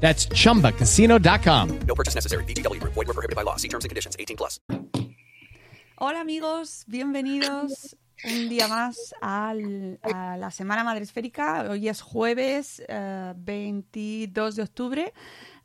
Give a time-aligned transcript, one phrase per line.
[0.00, 1.68] That's chumbacasino.com.
[1.86, 2.44] No purchase necessary.
[2.44, 2.94] VGW Group.
[2.94, 3.56] Void were prohibited by law.
[3.56, 4.16] See terms and conditions.
[4.18, 4.60] 18 plus.
[6.00, 11.66] Hola amigos, bienvenidos un día más al- a la Semana Madresférica.
[11.68, 12.80] Hoy es jueves
[13.36, 15.12] 22 de octubre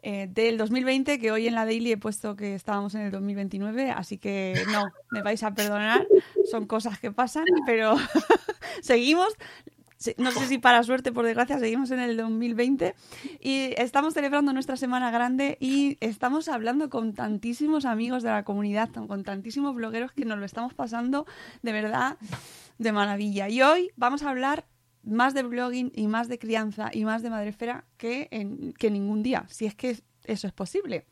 [0.02, 3.92] eh, del 2020, que hoy en la Daily he puesto que estábamos en el 2029,
[3.92, 6.08] así que no, me vais a perdonar,
[6.50, 7.96] son cosas que pasan, pero
[8.82, 9.28] seguimos.
[10.18, 12.96] No sé si para suerte, por desgracia, seguimos en el 2020
[13.40, 18.90] y estamos celebrando nuestra semana grande y estamos hablando con tantísimos amigos de la comunidad,
[18.90, 21.26] con tantísimos blogueros que nos lo estamos pasando
[21.62, 22.18] de verdad
[22.78, 23.50] de maravilla.
[23.50, 24.66] Y hoy vamos a hablar
[25.04, 29.24] más de blogging y más de crianza y más de madrefera que, en, que ningún
[29.24, 31.06] día, si es que eso es posible.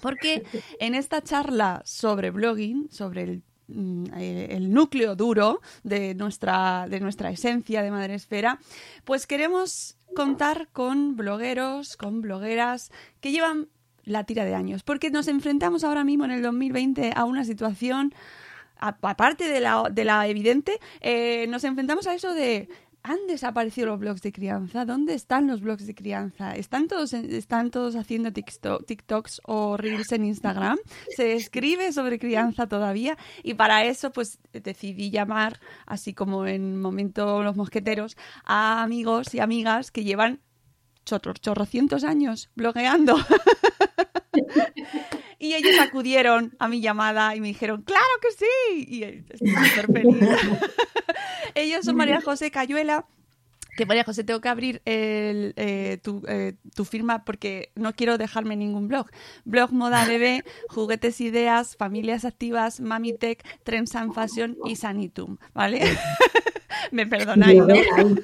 [0.00, 0.44] Porque
[0.80, 7.82] en esta charla sobre blogging, sobre el, el núcleo duro de nuestra, de nuestra esencia
[7.82, 8.58] de Madresfera,
[9.04, 12.90] pues queremos contar con blogueros, con blogueras
[13.20, 13.68] que llevan
[14.04, 14.82] la tira de años.
[14.82, 18.14] Porque nos enfrentamos ahora mismo en el 2020 a una situación,
[18.76, 22.68] aparte de la, de la evidente, eh, nos enfrentamos a eso de
[23.06, 24.86] ¿Han desaparecido los blogs de crianza?
[24.86, 26.56] ¿Dónde están los blogs de crianza?
[26.56, 30.78] ¿Están todos, están todos haciendo TikTok- TikToks o Reels en Instagram?
[31.14, 33.18] ¿Se escribe sobre crianza todavía?
[33.42, 38.16] Y para eso, pues decidí llamar, así como en momento los mosqueteros,
[38.46, 40.40] a amigos y amigas que llevan
[41.04, 43.16] chorro- chorrocientos años blogueando.
[45.38, 48.86] Y ellos acudieron a mi llamada y me dijeron, claro que sí.
[48.88, 50.16] Y estoy súper feliz.
[51.54, 53.06] ellos son María José Cayuela.
[53.76, 58.18] Que María José, tengo que abrir el, eh, tu, eh, tu firma porque no quiero
[58.18, 59.10] dejarme ningún blog.
[59.44, 65.80] Blog Moda Bebé, Juguetes Ideas, Familias Activas, Mami Tech, Trends and Fashion y Sanitum, ¿vale?
[66.92, 67.74] Me perdonáis, ¿no?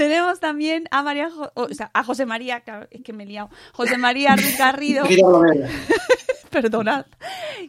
[0.00, 3.26] Tenemos también a María Jo- o sea, a José María, claro, es que me he
[3.26, 3.50] liado.
[3.74, 5.04] José María Ruiz Garrido,
[6.50, 7.04] perdonad,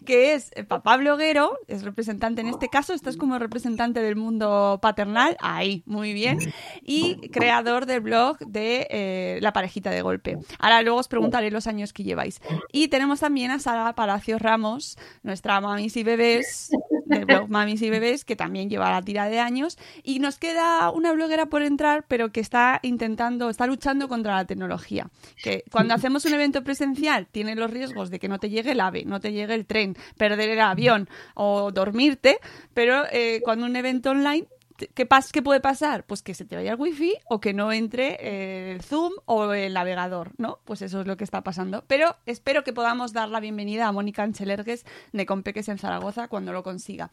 [0.06, 4.80] que es eh, papá bloguero, es representante en este caso, estás como representante del mundo
[4.82, 6.40] paternal, ahí, muy bien,
[6.82, 10.38] y creador del blog de eh, La parejita de golpe.
[10.58, 12.42] Ahora luego os preguntaré los años que lleváis.
[12.72, 16.72] Y tenemos también a Sara Palacios Ramos, nuestra mamis y bebés,
[17.12, 19.78] del blog Mamis y Bebés, que también lleva la tira de años.
[20.04, 24.46] Y nos queda una bloguera por entrar, pero que está intentando, está luchando contra la
[24.46, 25.10] tecnología.
[25.44, 28.80] Que cuando hacemos un evento presencial tiene los riesgos de que no te llegue el
[28.80, 32.40] AVE, no te llegue el tren, perder el avión o dormirte,
[32.74, 34.48] pero eh, cuando un evento online
[34.94, 36.06] ¿Qué, pas ¿Qué puede pasar?
[36.06, 39.54] Pues que se te vaya el wifi o que no entre eh, el Zoom o
[39.54, 40.60] el navegador, ¿no?
[40.66, 41.84] Pues eso es lo que está pasando.
[41.88, 46.54] Pero espero que podamos dar la bienvenida a Mónica Anchelergues de Compeques en Zaragoza cuando
[46.54, 47.12] lo consiga.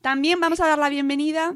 [0.00, 1.54] También vamos a dar la bienvenida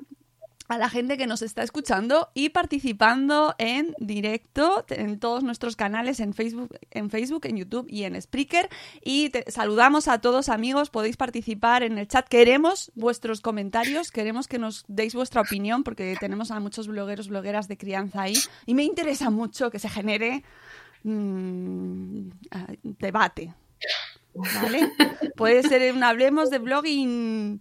[0.72, 6.18] a la gente que nos está escuchando y participando en directo en todos nuestros canales
[6.18, 8.70] en Facebook, en Facebook, en YouTube y en Spreaker.
[9.04, 12.26] Y saludamos a todos amigos, podéis participar en el chat.
[12.26, 17.68] Queremos vuestros comentarios, queremos que nos deis vuestra opinión porque tenemos a muchos blogueros, blogueras
[17.68, 20.42] de crianza ahí y me interesa mucho que se genere
[21.02, 22.28] mm,
[22.82, 23.52] debate.
[24.34, 24.90] ¿Vale?
[25.36, 27.60] Puede ser un hablemos de blogging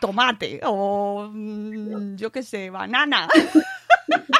[0.00, 3.28] tomate o mm, yo qué sé, banana.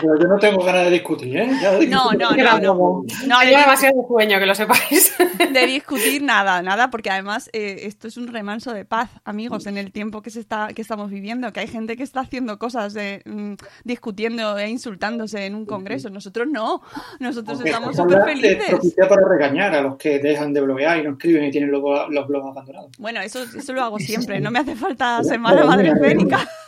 [0.00, 1.46] Pero yo no tengo ganas de discutir, ¿eh?
[1.46, 2.18] De No, discutir.
[2.18, 3.02] no, no, no.
[3.26, 5.14] No, demasiado sueño, que lo sepáis.
[5.52, 9.78] de discutir nada, nada, porque además eh, esto es un remanso de paz, amigos, en
[9.78, 12.94] el tiempo que se está que estamos viviendo, que hay gente que está haciendo cosas
[12.94, 16.10] de, mm, discutiendo e insultándose en un congreso.
[16.10, 16.82] Nosotros no,
[17.20, 18.64] nosotros estamos esta súper felices.
[18.68, 21.82] propicia para regañar a los que dejan de bloguear y no escriben y tienen los,
[22.10, 22.90] los blogs abandonados.
[22.98, 26.48] Bueno, eso, eso lo hago siempre, no me hace falta semana madre esférica.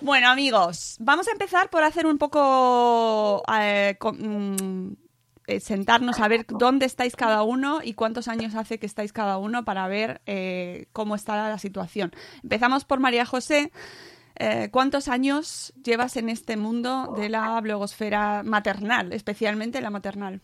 [0.00, 4.92] Bueno, amigos, vamos a empezar por hacer un poco eh, mm,
[5.46, 9.38] eh, sentarnos a ver dónde estáis cada uno y cuántos años hace que estáis cada
[9.38, 12.12] uno para ver eh, cómo está la situación.
[12.42, 13.72] Empezamos por María José.
[14.70, 20.40] ¿Cuántos años llevas en este mundo de la blogosfera maternal, especialmente la maternal?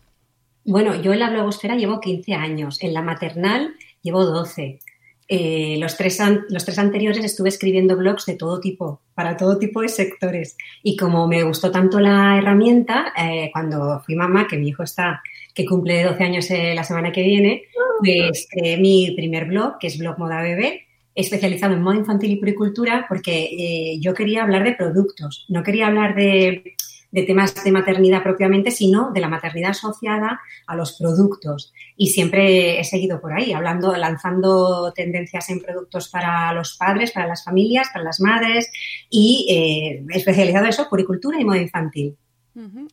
[0.65, 4.79] Bueno, yo en la blogosfera llevo 15 años, en la maternal llevo 12.
[5.27, 6.19] Eh, los, tres
[6.49, 10.55] los tres anteriores estuve escribiendo blogs de todo tipo, para todo tipo de sectores.
[10.83, 15.21] Y como me gustó tanto la herramienta, eh, cuando fui mamá, que mi hijo está,
[15.53, 17.63] que cumple 12 años la semana que viene,
[17.99, 20.85] pues creé mi primer blog, que es Blog Moda Bebé,
[21.15, 25.87] especializado en moda infantil y puricultura, porque eh, yo quería hablar de productos, no quería
[25.87, 26.75] hablar de,
[27.23, 31.73] temas de maternidad propiamente, sino de la maternidad asociada a los productos.
[31.95, 37.27] Y siempre he seguido por ahí, hablando, lanzando tendencias en productos para los padres, para
[37.27, 38.71] las familias, para las madres
[39.09, 42.17] y eh, especializado en eso, puricultura y moda infantil.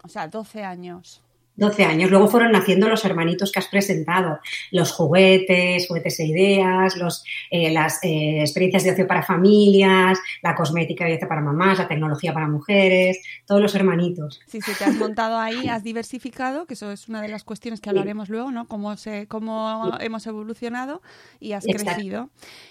[0.03, 1.23] O sea, 12 años.
[1.57, 2.11] 12 años.
[2.11, 4.39] Luego fueron naciendo los hermanitos que has presentado,
[4.71, 10.55] los juguetes, juguetes e ideas, los, eh, las eh, experiencias de ocio para familias, la
[10.55, 14.41] cosmética de ocio para mamás, la tecnología para mujeres, todos los hermanitos.
[14.47, 17.81] Sí, sí, te has montado ahí, has diversificado, que eso es una de las cuestiones
[17.81, 18.67] que hablaremos luego, ¿no?
[18.67, 21.03] Cómo, se, cómo hemos evolucionado
[21.39, 22.31] y has crecido.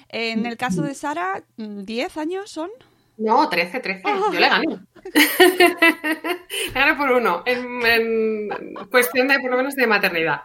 [0.09, 2.69] En el caso de Sara, ¿10 años son?
[3.17, 4.03] No, 13, 13.
[4.05, 4.79] Yo le gané.
[6.73, 8.49] gané por uno, en,
[8.89, 10.41] cuestión de, por lo menos, de maternidad.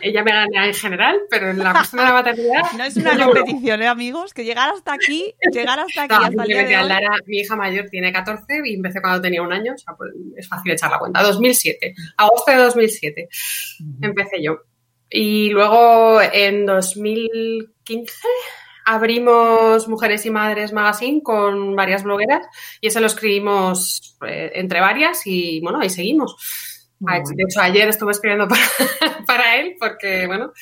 [0.00, 2.62] Ella me gana en general, pero en la cuestión de la maternidad...
[2.76, 4.34] No es una competición, ¿eh, amigos?
[4.34, 7.20] Que llegar hasta aquí, llegar hasta aquí, hasta el día de hoy...
[7.26, 10.48] mi hija mayor tiene 14 y empecé cuando tenía un año, o sea, pues, es
[10.48, 11.22] fácil echar la cuenta.
[11.22, 13.28] 2007, agosto de 2007,
[14.00, 14.58] empecé yo.
[15.08, 18.12] Y luego, en 2015
[18.84, 22.46] abrimos Mujeres y Madres Magazine con varias blogueras
[22.80, 26.36] y ese lo escribimos eh, entre varias y bueno, ahí seguimos.
[26.98, 28.46] De hecho, ayer estuve escribiendo
[29.26, 30.52] para, él porque, bueno,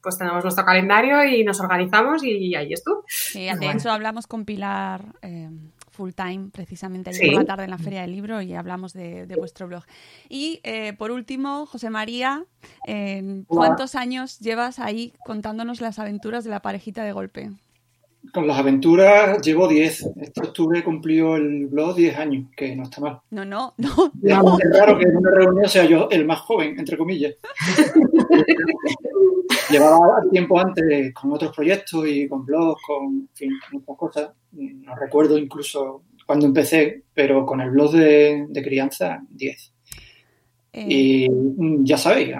[0.00, 3.04] pues tenemos nuestro calendario y nos organizamos y ahí estuvo.
[3.08, 5.50] Sí, de hecho hablamos con Pilar eh,
[6.00, 9.26] full time precisamente ayer por la tarde en la Feria del Libro y hablamos de,
[9.38, 9.84] vuestro blog.
[10.30, 12.42] Y eh, por último, José María,
[13.46, 17.50] ¿cuántos años llevas ahí contándonos las aventuras de la parejita de golpe?
[18.32, 20.10] Con las aventuras llevo 10.
[20.20, 23.20] Este octubre cumplió el blog 10 años, que no está mal.
[23.30, 24.12] No, no, no.
[24.22, 27.34] Es raro que en una reunión sea yo el más joven, entre comillas.
[29.70, 34.30] Llevaba tiempo antes con otros proyectos y con blogs, con, en fin, muchas cosas.
[34.52, 39.72] No recuerdo incluso cuando empecé, pero con el blog de, crianza, 10.
[40.72, 40.86] Eh.
[40.88, 41.28] Y
[41.80, 42.36] ya sabéis,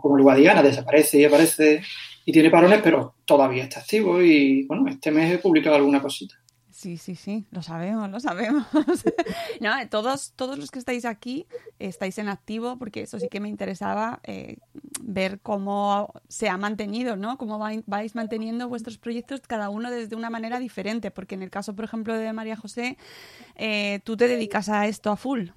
[0.00, 1.82] como el Guadiana desaparece y aparece
[2.24, 6.36] y tiene parones, pero todavía está activo y bueno, este mes he publicado alguna cosita.
[6.82, 8.66] Sí, sí, sí, lo sabemos, lo sabemos.
[9.60, 11.46] no, todos, todos los que estáis aquí
[11.78, 14.56] estáis en activo porque eso sí que me interesaba eh,
[15.00, 17.38] ver cómo se ha mantenido, ¿no?
[17.38, 21.76] Cómo vais manteniendo vuestros proyectos cada uno desde una manera diferente, porque en el caso,
[21.76, 22.96] por ejemplo, de María José,
[23.54, 25.50] eh, tú te dedicas a esto a full.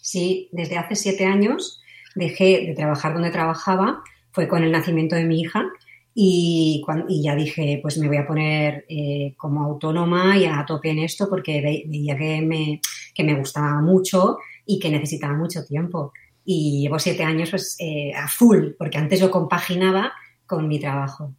[0.00, 1.80] Sí, desde hace siete años
[2.14, 4.02] dejé de trabajar donde trabajaba,
[4.32, 5.64] fue con el nacimiento de mi hija
[6.14, 6.84] y,
[7.22, 11.28] ya dije, pues me voy a poner eh, como autónoma y a tope en esto
[11.28, 12.80] porque veía que me,
[13.14, 16.12] que me gustaba mucho y que necesitaba mucho tiempo.
[16.44, 20.12] Y llevo siete años pues, eh, a full, porque antes yo compaginaba
[20.46, 21.32] con mi trabajo.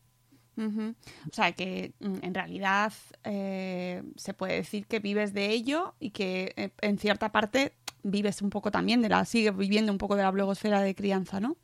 [0.56, 6.12] O sea que mm, en realidad eh, se puede decir que vives de ello y
[6.12, 10.24] que en cierta parte vives un poco también de la, sigue viviendo un poco de
[10.24, 11.58] la blogosfera de crianza, ¿no?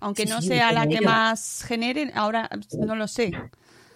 [0.00, 2.48] Aunque no sea la que más genere, ahora
[2.78, 3.32] no lo sé.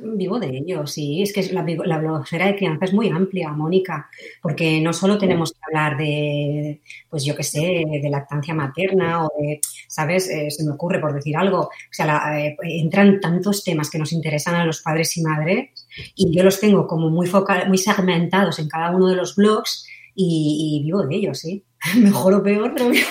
[0.02, 1.22] Vivo de ello, sí.
[1.22, 4.08] Es que la, la blogosfera de crianza es muy amplia, Mónica,
[4.40, 6.80] porque no solo tenemos que hablar de,
[7.10, 10.28] pues yo qué sé, de lactancia materna o de, ¿sabes?
[10.30, 11.60] Eh, se me ocurre por decir algo.
[11.64, 15.70] O sea, eh, entran tantos temas que nos interesan a los padres y madres
[16.14, 19.86] y yo los tengo como muy, focal, muy segmentados en cada uno de los blogs
[20.14, 21.64] y, vivo de ello, sí.
[21.96, 23.06] Mejor o peor, pero vivo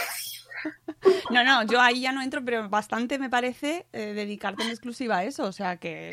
[1.31, 5.19] no, no, yo ahí ya no entro, pero bastante me parece eh, dedicarte en exclusiva
[5.19, 5.43] a eso.
[5.45, 6.11] O sea que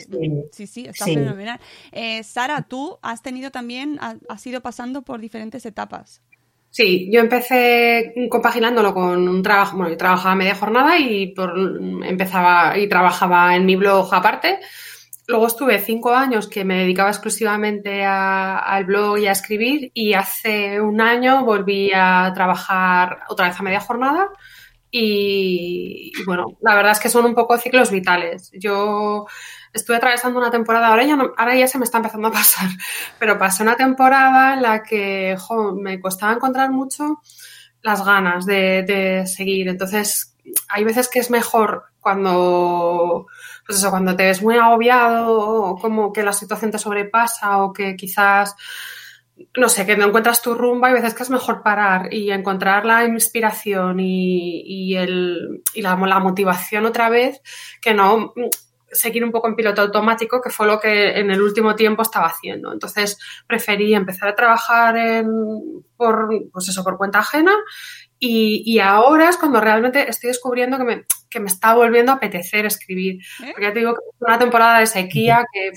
[0.53, 1.61] sí, sí, está fenomenal.
[1.93, 6.23] Eh, Sara, tú has tenido también, has ido pasando por diferentes etapas.
[6.71, 11.55] Sí, yo empecé compaginándolo con un trabajo, bueno, yo trabajaba media jornada y por,
[12.05, 14.59] empezaba y trabajaba en mi blog aparte.
[15.27, 20.81] Luego estuve cinco años que me dedicaba exclusivamente al blog y a escribir y hace
[20.81, 24.29] un año volví a trabajar otra vez a media jornada
[24.91, 28.51] y, bueno, la verdad es que son un poco ciclos vitales.
[28.53, 29.27] Yo
[29.73, 32.69] estuve atravesando una temporada, ahora ya, ahora ya se me está empezando a pasar,
[33.19, 35.37] pero pasé una temporada en la que
[35.75, 37.21] me costaba encontrar mucho
[37.83, 39.69] las ganas de, seguir.
[39.69, 40.35] Entonces
[40.69, 43.27] hay veces que es mejor cuando,
[43.67, 47.97] pues cuando te ves muy agobiado o como que la situación te sobrepasa o que
[47.97, 48.55] quizás
[49.57, 52.87] no sé, que no encuentras tu rumba y veces que es mejor parar y encontrar
[52.87, 57.41] la inspiración y, el, y la, motivación otra vez
[57.81, 58.33] que no
[58.91, 62.29] seguir un poco en piloto automático, que fue lo que en el último tiempo estaba
[62.29, 62.73] haciendo.
[62.73, 65.27] Entonces preferí empezar a trabajar en,
[65.97, 67.53] por, pues eso, por cuenta ajena
[68.19, 72.65] y, ahora es cuando realmente estoy descubriendo que me, que me está volviendo a apetecer
[72.65, 73.21] escribir.
[73.43, 73.51] ¿Eh?
[73.53, 75.73] Porque ya te digo que es una temporada de sequía que,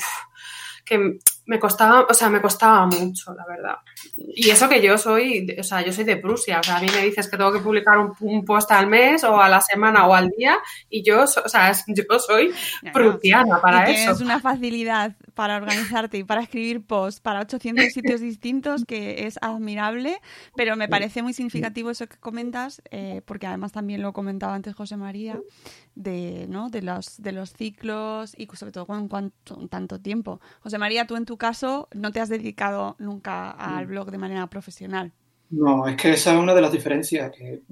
[0.85, 1.19] que
[1.49, 3.77] me costaba, o sea, me costaba mucho, la verdad.
[4.15, 6.85] Y eso que yo soy, o sea, yo soy de Prusia, o sea, a mí
[6.93, 10.13] me dices que tengo que publicar un, post al mes o a la semana o
[10.13, 10.57] al día
[10.91, 12.53] y yo, o sea, yo soy
[12.93, 14.11] prusiana para eso.
[14.11, 19.39] Es una facilidad para organizarte y para escribir posts para 800 sitios distintos que es
[19.41, 20.21] admirable,
[20.55, 24.75] pero me parece muy significativo eso que comentas, eh, porque además también lo comentaba antes
[24.75, 25.39] José María,
[25.95, 26.69] de, ¿no?
[26.69, 29.33] de, los, de los ciclos y sobre todo con,
[29.69, 30.39] tanto tiempo.
[30.61, 33.89] José María, tú en tu caso no te has dedicado nunca al mm.
[33.89, 35.11] blog de manera profesional.
[35.49, 37.63] No, es que esa es una de las diferencias, que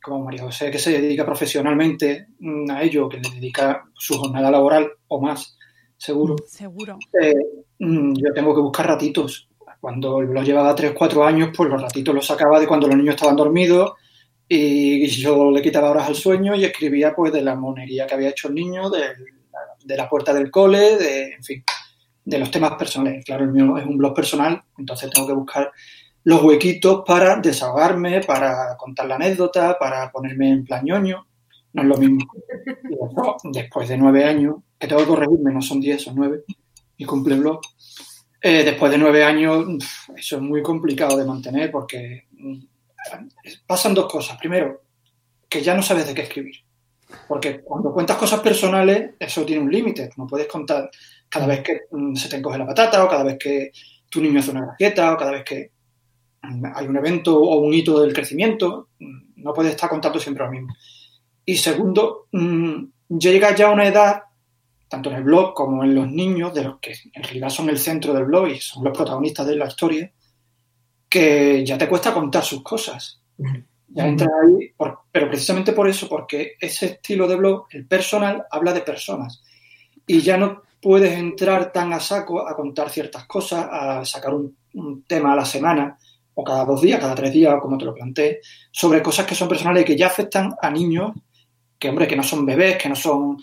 [0.00, 4.52] como María José, que se dedica profesionalmente mm, a ello, que le dedica su jornada
[4.52, 5.58] laboral o más,
[5.96, 6.36] seguro.
[6.46, 6.96] Seguro.
[7.20, 7.34] Eh,
[7.80, 9.48] mm, yo tengo que buscar ratitos.
[9.80, 12.96] Cuando el blog llevaba 3, 4 años, pues los ratitos los sacaba de cuando los
[12.96, 13.92] niños estaban dormidos
[14.46, 18.28] y yo le quitaba horas al sueño y escribía pues de la monería que había
[18.28, 19.02] hecho el niño, de,
[19.84, 21.64] de la puerta del cole, de, en fin,
[22.24, 23.24] de los temas personales.
[23.24, 25.72] Claro, el mío es un blog personal, entonces tengo que buscar
[26.24, 31.26] los huequitos para desahogarme, para contar la anécdota, para ponerme en plan ñoño.
[31.74, 32.26] No es lo mismo.
[33.52, 36.44] después de nueve años, que tengo que corregirme, no son diez, son nueve,
[36.96, 37.60] y cumple el blog.
[38.40, 39.66] Eh, después de nueve años,
[40.16, 42.58] eso es muy complicado de mantener porque mm,
[43.66, 44.38] pasan dos cosas.
[44.38, 44.82] Primero,
[45.48, 46.56] que ya no sabes de qué escribir.
[47.28, 50.10] Porque cuando cuentas cosas personales, eso tiene un límite.
[50.16, 50.90] No puedes contar
[51.34, 53.72] cada vez que mm, se te encoge la patata, o cada vez que
[54.08, 55.72] tu niño hace una gracieta, o cada vez que
[56.42, 58.90] mm, hay un evento o un hito del crecimiento.
[59.00, 60.76] Mm, no puedes estar contando siempre lo mismo.
[61.44, 62.28] Y segundo,
[63.08, 64.22] llega ya a una edad,
[64.88, 67.78] tanto en el blog como en los niños, de los que en realidad son el
[67.78, 70.12] centro del blog y son los protagonistas de la historia,
[71.08, 73.20] que ya te cuesta contar sus cosas.
[73.88, 74.72] Ya entras ahí,
[75.10, 79.42] pero precisamente por eso, porque ese estilo de blog, el personal, habla de personas.
[80.06, 84.54] Y ya no puedes entrar tan a saco a contar ciertas cosas, a sacar un,
[85.06, 85.96] tema a la semana,
[86.34, 89.34] o cada dos días, cada tres días, o como te lo planteé, sobre cosas que
[89.34, 91.12] son personales y que ya afectan a niños
[91.78, 93.38] que, hombre, que no son bebés, que no son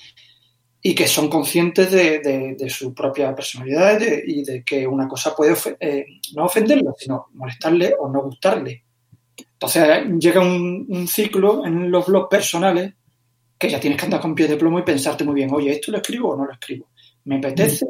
[0.83, 6.05] y que son conscientes de, su propia personalidad y de que una cosa puede eh,
[6.35, 8.83] no ofenderlo, sino molestarle o no gustarle.
[9.53, 12.93] Entonces llega un, ciclo en los blogs personales
[13.57, 15.91] que ya tienes que andar con pie de plomo y pensarte muy bien, oye, ¿esto
[15.91, 16.90] lo escribo o no lo escribo?
[17.25, 17.85] ¿Me apetece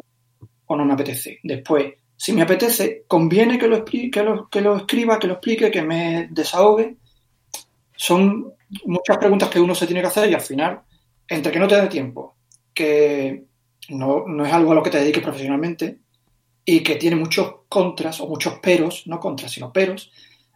[0.65, 1.39] o no me apetece?
[1.43, 5.71] Después, si me apetece, conviene que lo, que lo, que lo escriba, que lo explique,
[5.71, 6.97] que me desahogue.
[7.95, 8.53] Son
[8.85, 10.81] muchas preguntas que uno se tiene que hacer y al final,
[11.27, 12.35] entre que no te da tiempo,
[12.73, 13.45] que
[13.89, 15.99] no, no, es algo a lo que te dediques profesionalmente
[16.63, 20.11] y que tiene muchos contras o muchos peros, no contras, sino peros,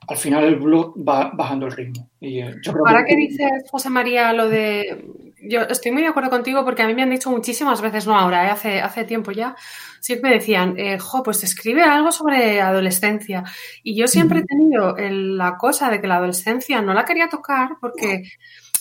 [0.07, 2.09] al final el blog va bajando el ritmo.
[2.19, 2.55] Y, eh,
[2.85, 3.15] Ahora que...
[3.15, 5.24] dices, José María, lo de...
[5.41, 8.17] Yo estoy muy de acuerdo contigo porque a mí me han dicho muchísimas veces, no
[8.17, 9.55] ahora, eh, hace, hace tiempo ya,
[9.99, 13.43] siempre me decían, eh, jo, pues escribe algo sobre adolescencia.
[13.83, 17.77] Y yo siempre he tenido la cosa de que la adolescencia no la quería tocar
[17.81, 18.23] porque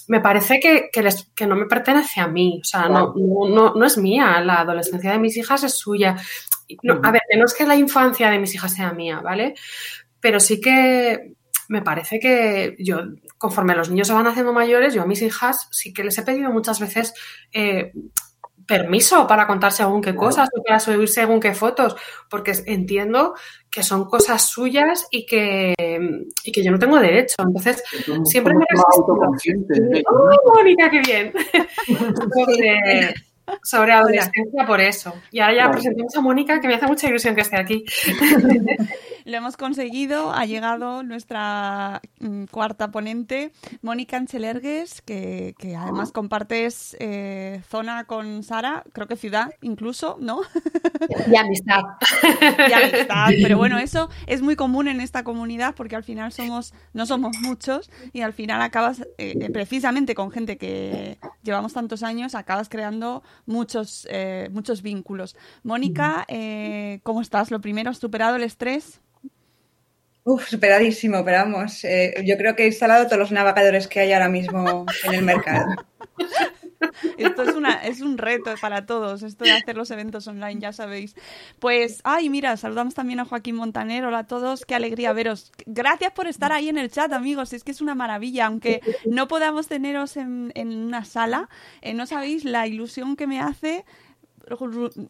[0.08, 3.96] me parece que, que, no me pertenece a mí, o sea, no, no, no, es
[3.96, 6.16] mía, la adolescencia de mis hijas es suya.
[7.02, 9.54] a ver, no es que la infancia de mis hijas sea mía, ¿vale?
[10.20, 11.34] Pero sí que
[11.68, 12.98] me parece que yo,
[13.44, 16.22] conforme los niños se van haciendo mayores, yo a mis hijas sí que les he
[16.22, 17.12] pedido muchas veces
[17.52, 17.92] eh,
[18.66, 21.94] permiso para contar según qué cosas o para subir según qué fotos,
[22.30, 23.34] porque entiendo
[23.70, 25.74] que son cosas suyas y que,
[26.42, 27.34] y que yo no tengo derecho.
[27.46, 27.84] Entonces,
[28.24, 29.14] siempre me resisto.
[30.10, 31.34] ¡Oh, Mónica, qué bien!
[33.62, 35.14] sobre adolescencia por eso.
[35.30, 37.84] Y ahora ya presentamos a Mónica, que me hace mucha ilusión que esté aquí.
[39.24, 46.94] Lo hemos conseguido, ha llegado nuestra mm, cuarta ponente, Mónica Anchelergues, que, que además compartes
[47.00, 50.42] eh, zona con Sara, creo que ciudad incluso, ¿no?
[51.30, 51.80] Y amistad.
[52.68, 56.74] Y amistad, pero bueno, eso es muy común en esta comunidad porque al final somos,
[56.92, 62.02] no somos muchos y al final acabas, eh, eh, precisamente con gente que llevamos tantos
[62.02, 64.08] años, acabas creando muchos,
[64.50, 65.36] muchos vínculos.
[65.62, 66.26] Mónica,
[67.02, 67.50] ¿cómo estás?
[67.50, 69.00] Lo primero, ¿has superado el estrés?
[70.26, 74.12] Uf, superadísimo, pero vamos, eh, yo creo que he instalado todos los navegadores que hay
[74.12, 75.66] ahora mismo en el mercado.
[77.18, 80.72] Esto es, una, es un reto para todos, esto de hacer los eventos online, ya
[80.72, 81.14] sabéis.
[81.58, 84.04] Pues, ay, mira, saludamos también a Joaquín Montaner.
[84.04, 85.52] Hola a todos, qué alegría veros.
[85.66, 87.52] Gracias por estar ahí en el chat, amigos.
[87.52, 91.48] Es que es una maravilla, aunque no podamos teneros en, en una sala,
[91.82, 93.84] eh, no sabéis la ilusión que me hace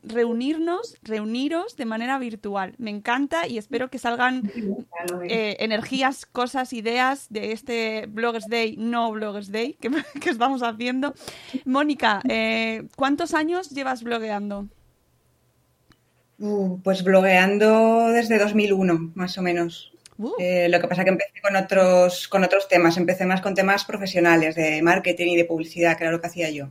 [0.02, 2.74] reunirnos, reuniros de manera virtual.
[2.78, 4.50] Me encanta y espero que salgan
[5.28, 9.90] eh, energías, cosas, ideas de este Bloggers Day, no Bloggers Day, que,
[10.30, 11.14] estamos haciendo.
[11.64, 14.68] Mónica, eh, ¿cuántos años llevas blogueando?
[16.38, 19.92] Uh, pues blogueando desde 2001, más o menos.
[20.18, 20.32] Uh.
[20.38, 22.96] Eh, lo que pasa que empecé con otros, con otros temas.
[22.96, 26.50] Empecé más con temas profesionales de marketing y de publicidad, que era lo que hacía
[26.50, 26.68] yo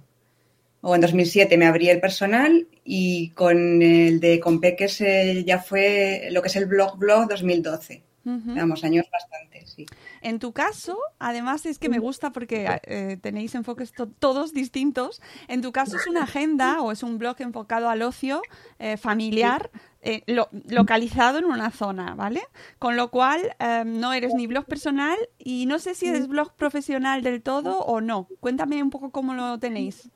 [0.86, 5.02] o en 2007 me abrí el personal y con el de Compeques
[5.46, 8.04] ya fue lo que es el blog blog 2012.
[8.25, 9.86] Vamos, años bastante, sí.
[10.22, 15.22] En tu caso, además es que me gusta porque eh, tenéis enfoques todos distintos.
[15.50, 18.42] En tu caso es una agenda o es un blog enfocado al ocio
[18.80, 19.72] eh, familiar.
[20.06, 20.22] Eh,
[20.68, 22.42] localizado en una zona, ¿vale?
[22.78, 27.24] Con lo cual no eres ni blog personal y no sé si eres blog profesional
[27.24, 28.28] del todo o no.
[28.42, 30.10] Cuéntame un poco cómo lo tenéis.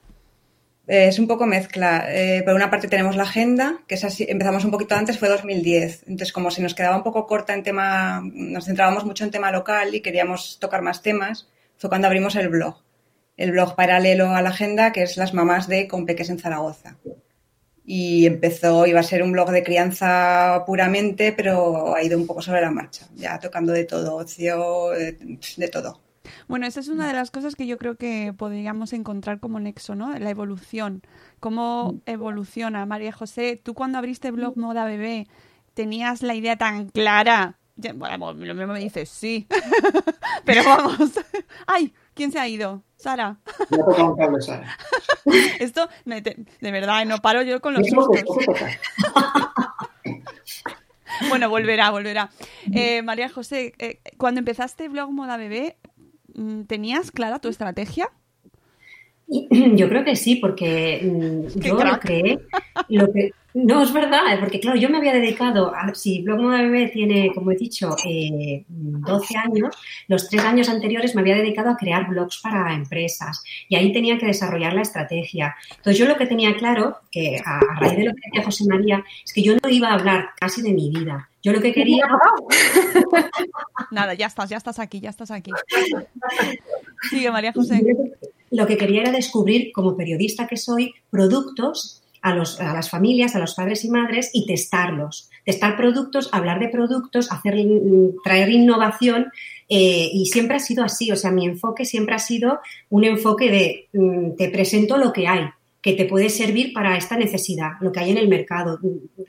[0.87, 2.05] Eh, es un poco mezcla.
[2.09, 5.27] Eh, por una parte tenemos la agenda, que es así, empezamos un poquito antes, fue
[5.27, 6.03] 2010.
[6.07, 9.51] Entonces, como se nos quedaba un poco corta en tema, nos centrábamos mucho en tema
[9.51, 12.83] local y queríamos tocar más temas, fue cuando abrimos el blog.
[13.35, 16.97] El blog paralelo a la agenda, que es Las mamás de Compeques en Zaragoza.
[17.85, 22.41] Y empezó, iba a ser un blog de crianza puramente, pero ha ido un poco
[22.41, 26.06] sobre la marcha, ya tocando de todo, ocio, de todo.
[26.47, 29.95] Bueno, esa es una de las cosas que yo creo que podríamos encontrar como nexo,
[29.95, 30.17] ¿no?
[30.17, 31.03] La evolución.
[31.39, 32.85] ¿Cómo evoluciona?
[32.85, 35.27] María José, tú cuando abriste blog Moda Bebé,
[35.73, 37.57] ¿tenías la idea tan clara?
[37.95, 39.47] Bueno, lo mismo me dices, sí.
[40.45, 41.11] Pero vamos.
[41.67, 41.93] ¡Ay!
[42.13, 42.83] ¿Quién se ha ido?
[42.95, 43.37] Sara.
[43.69, 44.77] Me ha tocado un cable, Sara.
[45.59, 48.23] Esto, de verdad, no paro yo con los sustos.
[51.29, 52.31] bueno, volverá, volverá.
[52.73, 55.77] Eh, María José, eh, cuando empezaste Blog Moda Bebé,
[56.67, 58.09] ¿tenías clara tu estrategia?
[59.27, 62.39] Yo creo que sí, porque mm, yo lo creé.
[62.87, 66.47] Lo que, no, es verdad, eh, porque claro, yo me había dedicado, a, si Blog
[66.47, 68.65] Bebé tiene, como he dicho, 12 eh,
[69.37, 69.75] años,
[70.07, 74.19] los tres años anteriores me había dedicado a crear blogs para empresas y ahí tenía
[74.19, 75.55] que desarrollar la estrategia.
[75.71, 79.03] Entonces yo lo que tenía claro, que a, raíz de lo que decía José María,
[79.25, 81.27] es que yo no iba a hablar casi de mi vida.
[81.47, 82.03] Yo lo que quería...
[83.91, 85.51] Nada, ya estás, ya estás aquí, ya estás aquí.
[87.09, 87.81] Sigue, María José.
[88.51, 93.33] Lo que quería era descubrir, como periodista que soy, productos a, los, a, las familias,
[93.33, 95.29] a los padres y madres y testarlos.
[95.45, 97.55] Testar productos, hablar de productos, hacer,
[98.25, 99.27] traer innovación
[99.69, 101.13] eh, y siempre ha sido así.
[101.13, 105.29] O sea, mi enfoque siempre ha sido un enfoque de mm, te presento lo que
[105.29, 105.47] hay
[105.81, 108.77] que te puede servir para esta necesidad, lo que hay en el mercado.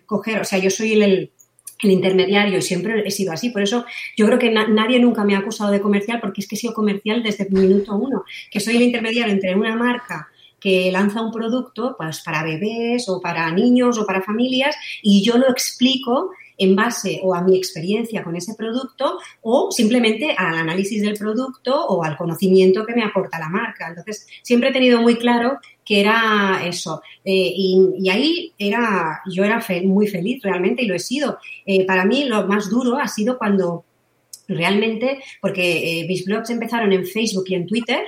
[0.06, 1.32] Coger, o sea, yo soy el, el
[1.82, 3.50] intermediario y siempre he sido así.
[3.50, 3.84] Por eso
[4.16, 6.74] yo creo que nadie nunca me ha acusado de comercial porque es que he sido
[6.74, 10.28] comercial desde el minuto uno, que soy el intermediario entre una marca
[10.60, 15.38] que lanza un producto pues, para bebés o para niños o para familias y yo
[15.38, 21.00] lo explico en base o a mi experiencia con ese producto o simplemente al análisis
[21.00, 23.88] del producto o al conocimiento que me aporta la marca.
[23.88, 25.58] Entonces, siempre he tenido muy claro
[25.88, 27.00] que era eso.
[27.24, 31.38] Eh, y, ahí era, yo era muy feliz realmente y lo he sido.
[31.64, 33.86] Eh, para mí lo más duro ha sido cuando
[34.48, 38.00] realmente, porque eh, mis blogs empezaron en Facebook y en Twitter,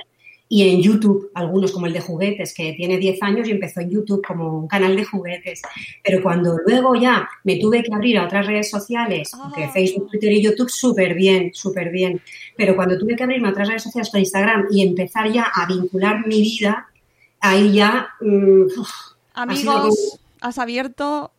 [0.47, 3.89] y en YouTube, algunos como el de juguetes, que tiene 10 años y empezó en
[3.89, 5.61] YouTube como un canal de juguetes.
[6.03, 9.71] Pero cuando luego ya me tuve que abrir a otras redes sociales, que ah.
[9.73, 12.21] Facebook, Twitter y YouTube, súper bien, súper bien.
[12.57, 15.65] Pero cuando tuve que abrirme a otras redes sociales, para Instagram, y empezar ya a
[15.65, 16.90] vincular mi vida,
[17.41, 18.09] ahí ya...
[18.21, 18.63] Mm,
[19.33, 21.31] Amigos, has abierto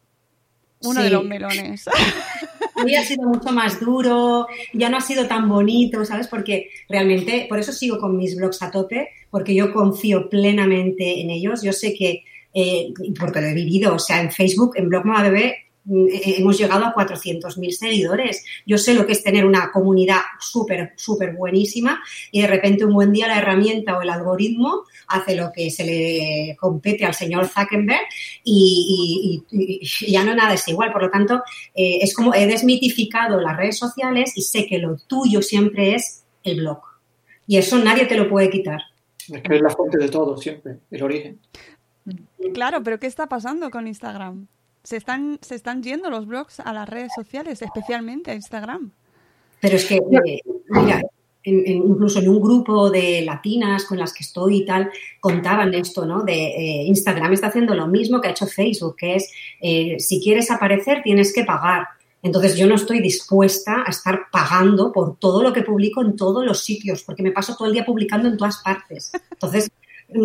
[0.83, 1.85] uno de los melones.
[2.83, 6.27] Hoy ha sido mucho más duro, ya no ha sido tan bonito, ¿sabes?
[6.27, 11.31] Porque realmente, por eso sigo con mis blogs a tope, porque yo confío plenamente en
[11.31, 11.63] ellos.
[11.63, 15.23] Yo sé que, eh, porque lo he vivido, o sea, en Facebook, en Blog Mamá
[15.23, 18.45] Bebé, hemos llegado a 400.000 seguidores.
[18.67, 22.95] Yo sé lo que es tener una comunidad súper, súper buenísima y de repente un
[22.95, 27.49] buen día la herramienta o el algoritmo hace lo que se le compete al señor
[27.49, 28.07] Zuckerberg
[28.45, 29.43] y,
[30.07, 30.93] ya no nada es igual.
[30.93, 31.43] Por lo tanto,
[31.75, 36.25] eh, es como he desmitificado las redes sociales y sé que lo tuyo siempre es
[36.45, 36.81] el blog.
[37.47, 38.81] Y eso nadie te lo puede quitar.
[39.33, 41.41] Es que es la fuente de todo, siempre, el origen.
[42.55, 44.49] Claro, pero ¿qué está pasando con Instagram?
[44.83, 48.93] Se están, se están yendo los blogs a las redes sociales, especialmente a Instagram.
[49.61, 50.41] Pero es que, eh,
[50.71, 51.03] mira,
[51.45, 54.91] incluso en un grupo de latinas con las que estoy y tal,
[55.21, 56.23] contaban esto, ¿no?
[56.23, 60.21] De eh, Instagram está haciendo lo mismo que ha hecho Facebook, que es, eh, si
[60.21, 61.87] quieres aparecer tienes que pagar.
[62.23, 66.45] Entonces yo no estoy dispuesta a estar pagando por todo lo que publico en todos
[66.45, 69.11] los sitios, porque me paso todo el día publicando en todas partes.
[69.33, 69.71] Entonces,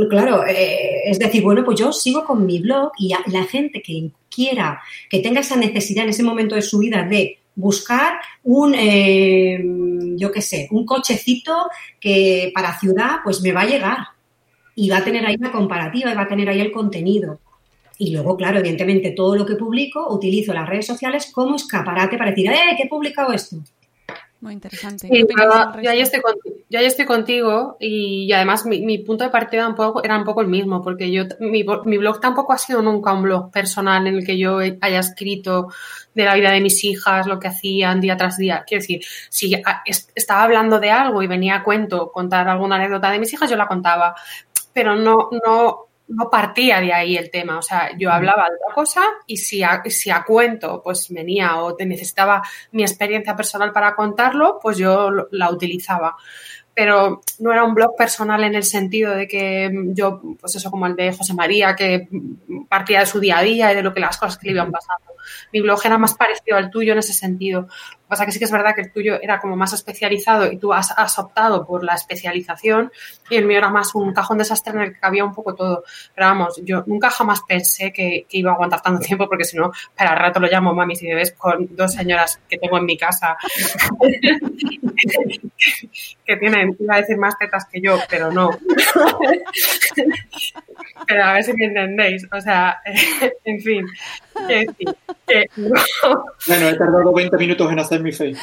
[0.09, 4.11] claro, eh, es decir, bueno, pues yo sigo con mi blog y la gente que
[4.29, 9.59] quiera, que tenga esa necesidad en ese momento de su vida de buscar un, eh,
[10.15, 11.69] yo qué sé, un cochecito
[11.99, 13.97] que para ciudad pues me va a llegar
[14.75, 17.39] y va a tener ahí la comparativa y va a tener ahí el contenido.
[17.97, 22.29] Y luego, claro, evidentemente todo lo que publico utilizo las redes sociales como escaparate para
[22.29, 23.57] decir, ¡eh, que he publicado esto!
[24.39, 25.09] Muy interesante.
[25.09, 30.15] yo, ya estoy contigo, estoy contigo y, además mi, punto de partida un poco, era
[30.15, 33.51] un poco el mismo, porque yo mi, mi, blog tampoco ha sido nunca un blog
[33.51, 35.69] personal en el que yo haya escrito
[36.13, 38.63] de la vida de mis hijas, lo que hacían día tras día.
[38.67, 39.55] Quiero decir, si
[40.13, 43.55] estaba hablando de algo y venía a cuento contar alguna anécdota de mis hijas, yo
[43.55, 44.15] la contaba,
[44.71, 47.57] pero no, no, no partía de ahí el tema.
[47.57, 51.57] O sea, yo hablaba de otra cosa y si a, si a cuento pues venía
[51.57, 52.41] o te necesitaba
[52.71, 56.15] mi experiencia personal para contarlo, pues yo la utilizaba.
[56.73, 60.85] Pero no era un blog personal en el sentido de que yo, pues eso como
[60.85, 62.07] el de José María, que
[62.69, 64.71] partía de su día a día y de lo que las cosas que le iban
[64.71, 65.13] pasando.
[65.51, 67.67] Mi blog era más parecido al tuyo en ese sentido
[68.07, 70.73] pasa que sí que es verdad que el tuyo era como más especializado y tú
[70.73, 72.91] has, optado por la especialización
[73.29, 75.83] y el mío era más un cajón desastre en el que cabía un poco todo.
[76.13, 79.71] Pero vamos, yo nunca jamás pensé que, iba a aguantar tanto tiempo porque si no,
[79.95, 82.97] para el rato lo llamo mami si bebés con dos señoras que tengo en mi
[82.97, 83.37] casa
[86.25, 88.51] que tienen, iba a decir más tetas que yo, pero no.
[91.07, 92.27] pero a ver si me entendéis.
[92.31, 92.81] O sea,
[93.43, 93.85] en fin.
[96.47, 98.35] Bueno, he tardado 20 minutos en hacer mi face.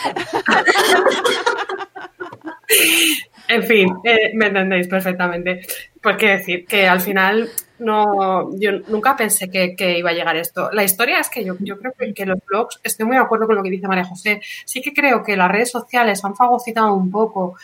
[3.48, 5.62] en fin, eh, me entendéis perfectamente.
[6.02, 10.70] Pues quiero decir que al final no, yo nunca pensé que, iba a llegar esto.
[10.72, 13.56] La historia es que yo, yo creo que, los blogs, estoy muy de acuerdo con
[13.56, 17.10] lo que dice María José, sí que creo que las redes sociales han fagocitado un
[17.10, 17.56] poco.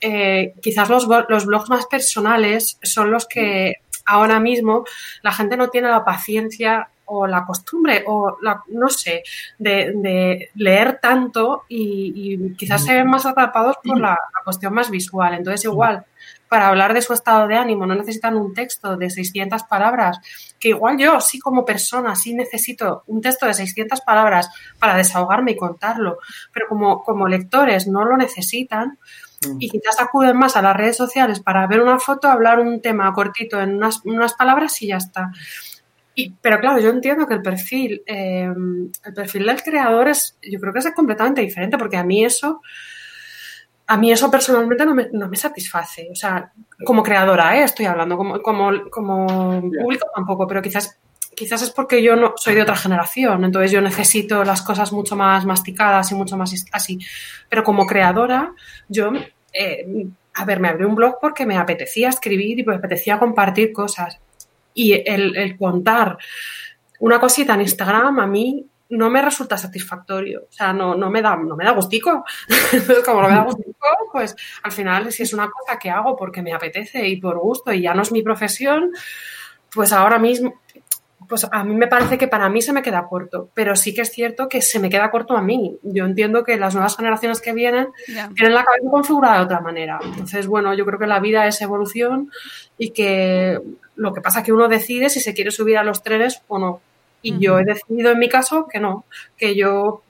[0.00, 4.84] Eh, quizás los, los blogs más personales son los que ahora mismo
[5.22, 9.22] la gente no tiene la paciencia o la costumbre o la, no sé,
[9.58, 15.34] de, leer tanto y, quizás se ven más atrapados por la, cuestión más visual.
[15.34, 16.04] Entonces, igual,
[16.48, 20.18] para hablar de su estado de ánimo no necesitan un texto de 600 palabras,
[20.58, 25.52] que igual yo sí como persona sí necesito un texto de 600 palabras para desahogarme
[25.52, 26.18] y contarlo,
[26.52, 28.98] pero como, como lectores no lo necesitan,
[29.46, 29.56] mm.
[29.60, 33.12] y quizás acuden más a las redes sociales para ver una foto, hablar un tema
[33.12, 35.30] cortito en unas, unas palabras y ya está
[36.40, 38.50] pero claro, yo entiendo que el perfil, eh,
[39.04, 42.60] el perfil del creador es, yo creo que es completamente diferente, porque a mí eso,
[43.86, 46.08] a mí eso personalmente no me, no me satisface.
[46.10, 46.52] O sea,
[46.84, 47.64] como creadora, ¿eh?
[47.64, 50.98] estoy hablando, como, como, como público tampoco, pero quizás,
[51.34, 55.16] quizás es porque yo no soy de otra generación, entonces yo necesito las cosas mucho
[55.16, 56.98] más masticadas y mucho más así.
[57.48, 58.52] Pero como creadora,
[58.88, 59.12] yo
[59.52, 63.72] eh, a ver, me abrí un blog porque me apetecía escribir y me apetecía compartir
[63.72, 64.18] cosas.
[64.74, 66.18] Y el, contar
[67.00, 70.42] una cosita en Instagram a mí no me resulta satisfactorio.
[70.48, 72.24] O sea, no, no me da, no me da gustico.
[73.04, 76.42] Como no me da gustico, pues al final, si es una cosa que hago porque
[76.42, 78.92] me apetece y por gusto y ya no es mi profesión,
[79.74, 80.61] pues ahora mismo,
[81.32, 84.02] pues a mí me parece que para mí se me queda corto, pero sí que
[84.02, 85.78] es cierto que se me queda corto a mí.
[85.82, 87.88] Yo entiendo que las nuevas generaciones que vienen
[88.34, 89.98] tienen la cabeza configurada de otra manera.
[90.04, 92.30] Entonces, bueno, yo creo que la vida es evolución
[92.76, 93.58] y que
[93.96, 96.58] lo que pasa es que uno decide si se quiere subir a los trenes o
[96.58, 96.82] no.
[97.22, 99.06] Y yo he decidido en mi caso que no,
[99.38, 100.02] que yo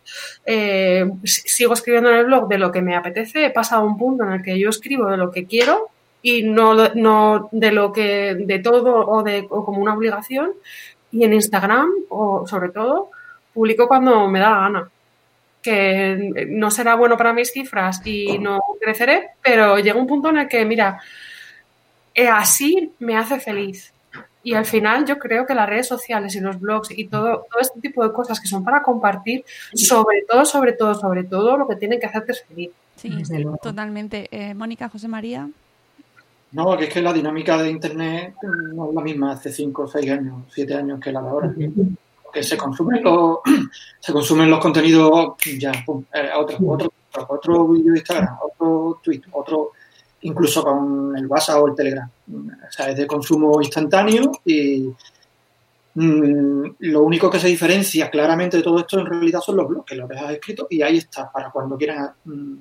[0.44, 3.44] eh, sigo escribiendo en el blog de lo que me apetece.
[3.44, 6.44] He pasado a un punto en el que yo escribo de lo que quiero y
[6.44, 10.52] no, no de lo que, de todo o, de, o como una obligación.
[11.12, 13.10] Y en Instagram, o sobre todo,
[13.52, 14.90] publico cuando me da la gana.
[15.62, 20.38] Que no será bueno para mis cifras y no creceré, pero llega un punto en
[20.38, 21.00] el que, mira,
[22.14, 23.92] eh, así me hace feliz.
[24.44, 27.60] Y al final yo creo que las redes sociales y los blogs y todo, todo
[27.60, 31.68] este tipo de cosas que son para compartir, sobre todo, sobre todo, sobre todo, lo
[31.68, 32.70] que tienen que hacerte es feliz.
[32.96, 33.10] Sí,
[33.62, 34.28] totalmente.
[34.30, 35.48] Eh, Mónica, José María.
[36.52, 38.34] No, que es que la dinámica de Internet
[38.74, 41.54] no es la misma hace 5, 6 años, 7 años que la de ahora.
[42.32, 43.38] Que se consumen los,
[44.00, 46.92] se consumen los contenidos ya, eh, otro, otro,
[47.28, 49.72] otro vídeo de Instagram, otro tweet, otro
[50.22, 52.08] incluso con el WhatsApp o el Telegram.
[52.30, 54.88] O sea, es de consumo instantáneo y,
[55.94, 59.84] Mm, lo único que se diferencia claramente de todo esto en realidad son los blogs,
[59.84, 62.54] que lo escrito y ahí está, para cuando quieran mm,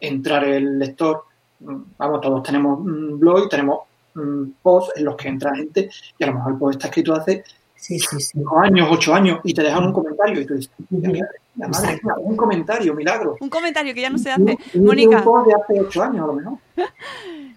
[0.00, 1.24] entrar el lector.
[1.60, 3.80] Mm, vamos, todos tenemos un blog y tenemos
[4.62, 7.44] posts en los que entra gente y a lo mejor el post está escrito hace
[7.78, 12.36] sí, sí, cinco años, ocho años y te dejan un comentario y tú dices, un
[12.36, 13.36] comentario, milagro.
[13.40, 14.58] Un comentario que ya no se hace.
[14.74, 15.18] Mónica.
[15.18, 16.58] Un post de hace ocho años a lo mejor.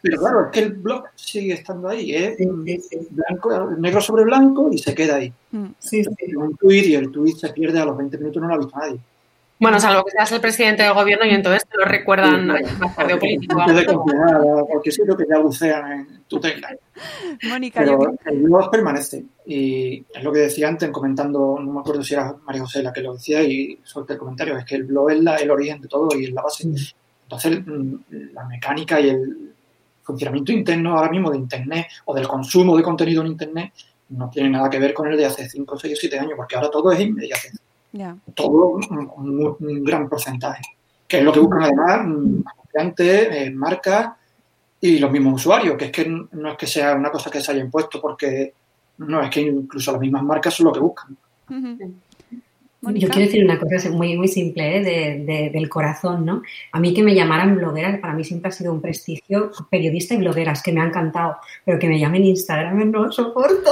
[0.04, 2.38] Pero claro, es que el blog sigue estando ahí, es
[3.12, 5.32] blanco, negro sobre blanco y se queda ahí.
[5.52, 5.66] Mm.
[5.78, 6.04] Sí,
[6.36, 8.80] Un tweet y el tweet se pierde a los 20 minutos, no lo ha visto
[8.80, 9.00] nadie.
[9.62, 13.16] Bueno, salvo que seas el presidente del gobierno y entonces te lo recuerdan más tarde
[13.16, 13.62] político.
[13.62, 16.80] Antes de a cualquier sitio que ya bucean en tu timeline.
[17.44, 19.24] Mónica, Pero el blog permanece.
[19.46, 22.92] Y es lo que decía antes, comentando, no me acuerdo si era María José la
[22.92, 25.80] que lo decía y solté el comentario, es que el blog es la, el origen
[25.80, 26.68] de todo y es la base.
[27.24, 27.96] Entonces, mm,
[28.34, 29.54] la mecánica y el
[30.02, 33.74] funcionamiento interno ahora mismo de Internet o del consumo de contenido en Internet
[34.10, 36.56] no tiene nada que ver con el de hace 5, 6 o 7 años, porque
[36.56, 37.00] ahora todo es
[38.34, 40.64] Todo un, un, gran porcentaje.
[41.08, 44.12] Que es lo que buscan además anunciantes, eh, marcas
[44.80, 47.52] y los mismos usuarios, que es que no es que sea una cosa que se
[47.52, 48.54] haya impuesto, porque
[48.98, 51.18] no, es que incluso las mismas marcas son lo que buscan.
[52.84, 55.52] Yo quiero decir una cosa muy, muy simple, ¿eh?
[55.54, 56.42] del corazón, ¿no?
[56.72, 60.18] A mí que me llamaran bloguera, para mí siempre ha sido un prestigio, periodista y
[60.18, 63.72] blogueras, que me ha encantado, pero que me llamen Instagram no lo soporto.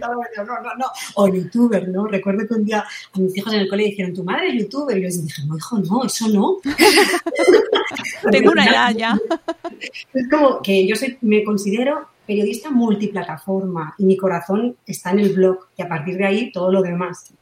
[0.00, 0.86] no, no, no.
[1.14, 2.08] O youtuber, ¿no?
[2.08, 4.98] Recuerdo que un día a mis hijos en el cole dijeron, tu madre es youtuber,
[4.98, 6.56] y yo les dije, no, hijo, no, eso no.
[8.32, 9.16] Tengo una edad ya.
[10.12, 15.34] Es como que yo soy, me considero periodista multiplataforma y mi corazón está en el
[15.34, 17.32] blog y a partir de ahí todo lo demás.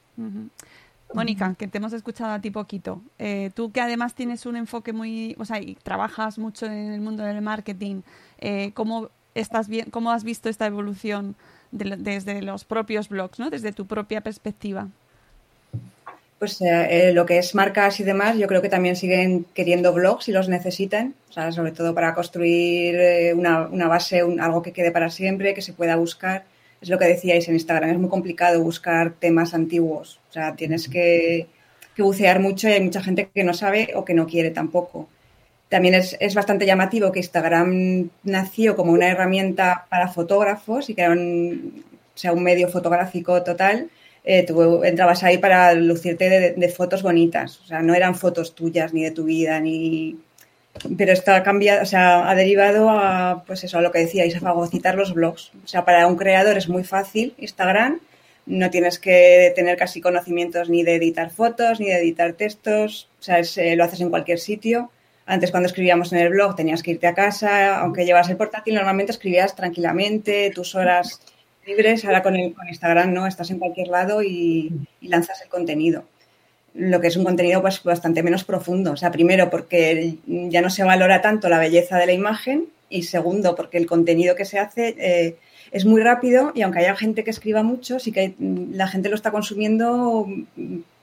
[1.15, 3.03] Mónica, que te hemos escuchado a ti poquito.
[3.19, 7.01] Eh, tú que además tienes un enfoque muy, o sea, y trabajas mucho en el
[7.01, 8.03] mundo del marketing,
[8.39, 11.37] eh, ¿cómo, estás bien, ¿cómo has visto esta evolución
[11.73, 13.51] desde los propios blogs, ¿no?
[13.51, 14.89] desde tu propia perspectiva?
[16.41, 20.25] Pues eh, lo que es marcas y demás, yo creo que también siguen queriendo blogs
[20.25, 25.53] si los necesitan, sobre todo para construir eh, una, base, algo que quede para siempre,
[25.53, 26.45] que se pueda buscar.
[26.81, 30.89] Es lo que decíais en Instagram, es muy complicado buscar temas antiguos, o sea, tienes
[30.89, 31.47] que,
[31.99, 35.11] bucear mucho y hay mucha gente que no sabe o que no quiere tampoco.
[35.69, 41.15] También es, bastante llamativo que Instagram nació como una herramienta para fotógrafos y que era
[42.15, 43.91] sea, un medio fotográfico total
[44.25, 47.61] eh, tú entrabas ahí para lucirte de, fotos bonitas.
[47.61, 50.19] O sea, no eran fotos tuyas ni de tu vida, ni.
[50.97, 54.37] Pero esto ha cambiado, o sea, ha derivado a, pues eso, a lo que decíais,
[54.37, 55.53] a fagocitar los blogs.
[55.65, 58.01] O sea, para un creador es muy fácil Instagram,
[58.47, 63.23] no tienes que tener casi conocimientos ni de editar fotos, ni de editar textos, o
[63.23, 64.91] sea, eh, lo haces en cualquier sitio.
[65.27, 68.75] Antes cuando escribíamos en el blog tenías que irte a casa, aunque llevas el portátil,
[68.75, 71.21] normalmente escribías tranquilamente, tus horas
[71.67, 76.05] libres, ahora con, el, con Instagram no, estás en cualquier lado y, lanzas el contenido.
[76.75, 78.93] Lo que es un contenido pues bastante menos profundo.
[78.93, 83.03] O sea, primero porque ya no se valora tanto la belleza de la imagen y
[83.05, 85.37] segundo porque el contenido que se hace eh,
[85.73, 89.17] es muy rápido y aunque haya gente que escriba mucho, sí que la gente lo
[89.17, 90.27] está consumiendo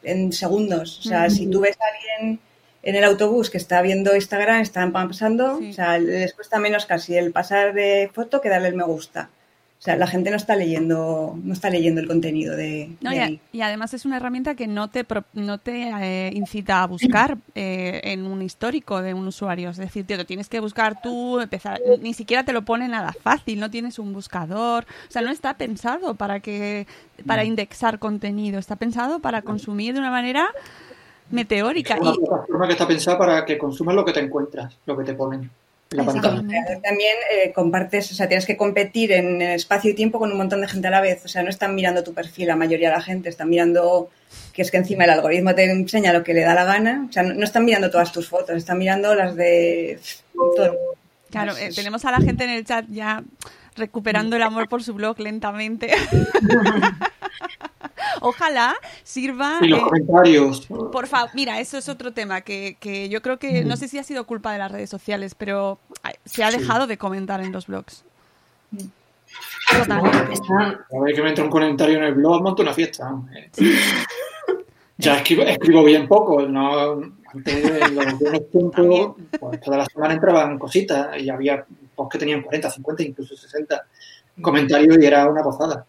[0.03, 0.99] en segundos.
[0.99, 2.39] O sea, si tú ves a alguien
[2.83, 7.17] en el autobús que está viendo Instagram, están pasando, o sea, les cuesta menos casi
[7.17, 9.29] el pasar de foto que darle el me gusta.
[9.79, 12.95] O sea, la gente no está leyendo, no está leyendo el contenido de.
[12.99, 17.37] No, y, además es una herramienta que no te no te eh, incita a buscar
[17.55, 19.69] eh, en un histórico de un usuario.
[19.69, 23.13] Es decir, te lo tienes que buscar tú, empezar, ni siquiera te lo pone nada
[23.13, 24.85] fácil, no tienes un buscador.
[25.07, 26.87] O sea, no está pensado para que
[27.27, 30.49] para indexar contenido, está pensado para consumir de una manera
[31.29, 31.95] meteórica.
[31.95, 35.03] Es una plataforma que está pensada para que consumas lo que te encuentras, lo que
[35.03, 35.51] te ponen.
[35.89, 40.61] También eh, compartes, o sea, tienes que competir en espacio y tiempo con un montón
[40.61, 41.23] de gente a la vez.
[41.23, 44.09] O sea, no están mirando tu perfil la mayoría de la gente, están mirando
[44.53, 47.05] que es que encima el algoritmo te enseña lo que le da la gana.
[47.09, 49.99] O sea, no, están mirando todas tus fotos, están mirando las de
[50.33, 50.75] todo.
[51.29, 53.23] Claro, eh, tenemos a la gente en el chat ya
[53.77, 55.91] recuperando el amor por su blog lentamente.
[58.21, 59.59] Ojalá sirva.
[59.61, 60.67] Y los comentarios.
[60.67, 63.99] Por favor, mira, eso es otro tema que, que yo creo que no sé si
[63.99, 65.79] ha sido culpa de las redes sociales, pero
[66.25, 68.03] se ha dejado de comentar en los blogs.
[69.71, 70.41] Totalmente.
[70.49, 73.13] A ver que me entra un comentario en el blog, monto una fiesta.
[74.99, 76.99] Ya escribo, escribo, bien poco, no
[77.31, 81.63] antes de los buenos tiempos, pues toda la semana entraban cositas y había
[81.97, 83.85] posts que tenían 40, 50, incluso 60
[84.41, 85.85] comentarios y era una gozada.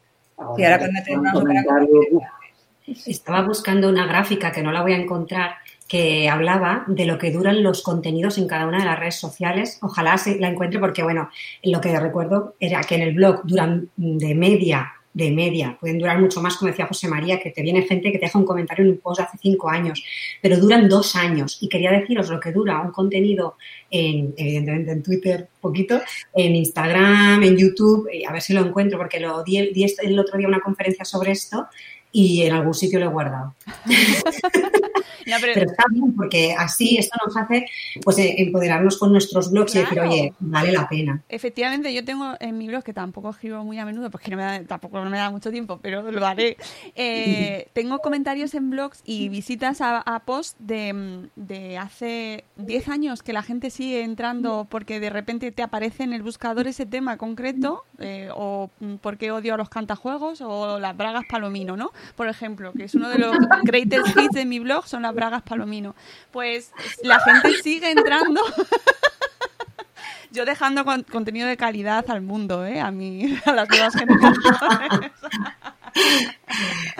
[0.57, 6.29] y ahora cuando te Estaba buscando una gráfica que no la voy a encontrar que
[6.29, 9.79] hablaba de lo que duran los contenidos en cada una de las redes sociales.
[9.81, 11.31] Ojalá se la encuentre porque, bueno,
[11.62, 15.76] lo que recuerdo era que en el blog duran de media de media.
[15.81, 18.38] Pueden durar mucho más, como decía José María, que te viene gente que te deja
[18.38, 20.04] un comentario en un post hace cinco años,
[20.40, 21.59] pero duran dos años.
[21.61, 23.57] Y quería deciros lo que dura un contenido,
[23.90, 26.00] en, evidentemente en Twitter, poquito,
[26.33, 30.46] en Instagram, en YouTube, a ver si lo encuentro, porque lo di el otro día
[30.46, 31.66] una conferencia sobre esto
[32.12, 33.57] y en algún sitio lo he guardado.
[35.40, 35.53] pero...
[35.53, 37.66] está bien porque así esto nos hace
[38.03, 41.23] pues eh, empoderarnos con nuestros blogs y decir, oye, vale la pena.
[41.29, 44.42] Efectivamente, yo tengo en mi blog, que tampoco escribo muy a menudo, porque no me
[44.42, 46.57] da, tampoco no me da mucho tiempo, pero lo haré.
[46.94, 53.23] Eh, tengo comentarios en blogs y visitas a, a posts de, de hace 10 años
[53.23, 57.16] que la gente sigue entrando porque de repente te aparece en el buscador ese tema
[57.16, 61.90] concreto, eh, o porque odio a los cantajuegos, o las bragas palomino, ¿no?
[62.16, 65.42] Por ejemplo, que es uno de los greatest hits de mi blog, son las bragas
[65.42, 65.94] palomino.
[66.30, 68.40] Pues la gente sigue entrando.
[70.30, 72.80] Yo dejando contenido de calidad al mundo, ¿eh?
[72.80, 75.12] A mí, a las nuevas generaciones.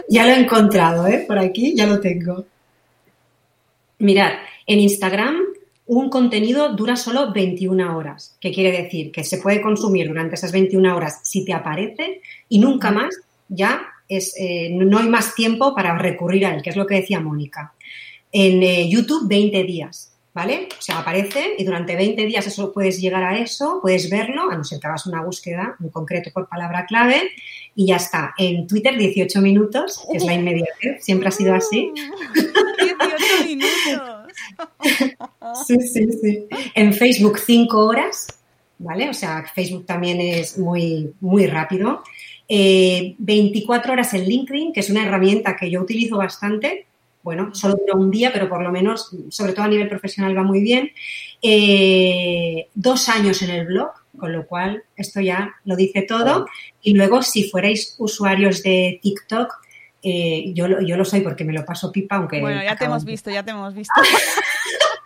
[0.09, 1.25] Ya lo he encontrado, ¿eh?
[1.29, 2.47] Por aquí ya lo tengo.
[3.99, 4.33] Mirad,
[4.67, 5.37] en Instagram
[5.89, 10.53] un contenido dura solo 21 horas, que quiere decir que se puede consumir durante esas
[10.53, 13.17] 21 horas si te aparece y nunca más
[13.49, 16.97] ya es, eh, no hay más tiempo para recurrir a él, que es lo que
[16.97, 17.73] decía Mónica.
[18.33, 20.69] En eh, YouTube, 20 días, ¿vale?
[20.79, 24.57] O sea, aparece y durante 20 días eso puedes llegar a eso, puedes verlo, a
[24.57, 27.31] no ser que hagas una búsqueda en concreto por palabra clave
[27.75, 28.35] y ya está.
[28.37, 31.93] En Twitter, 18 minutos, que es la inmediatez, siempre ha sido así.
[32.35, 34.33] 18 minutos.
[35.67, 36.47] sí, sí, sí.
[36.75, 38.27] En Facebook, 5 horas,
[38.79, 39.09] ¿vale?
[39.09, 42.03] O sea, Facebook también es muy, muy rápido.
[42.49, 46.88] 24 eh, horas en LinkedIn, que es una herramienta que yo utilizo bastante.
[47.23, 50.43] Bueno, solo dura un día, pero por lo menos, sobre todo a nivel profesional, va
[50.43, 50.91] muy bien.
[51.43, 56.47] Eh, dos años en el blog, con lo cual esto ya lo dice todo.
[56.83, 59.53] Y luego, si fuerais usuarios de TikTok,
[60.03, 62.41] eh, yo, yo lo soy porque me lo paso pipa, aunque...
[62.41, 63.93] Bueno, ya te hemos visto, ya te hemos visto.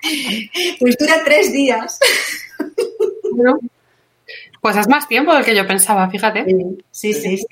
[0.79, 1.98] pues dura tres días.
[4.62, 6.46] Pues es más tiempo del que yo pensaba, fíjate.
[6.92, 7.46] Sí, sí, sí.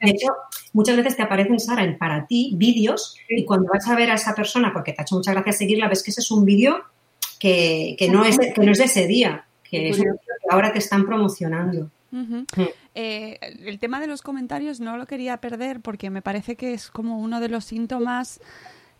[0.00, 0.26] De hecho,
[0.72, 4.14] muchas veces te aparecen, Sara, en para ti vídeos y cuando vas a ver a
[4.14, 6.82] esa persona, porque te ha hecho mucha gracia seguirla, ves que ese es un vídeo
[7.38, 10.48] que, no es de, que no es de ese día, que es un vídeo que
[10.50, 11.88] ahora te están promocionando.
[12.96, 16.90] Eh, el tema de los comentarios no lo quería perder porque me parece que es
[16.90, 18.40] como uno de los síntomas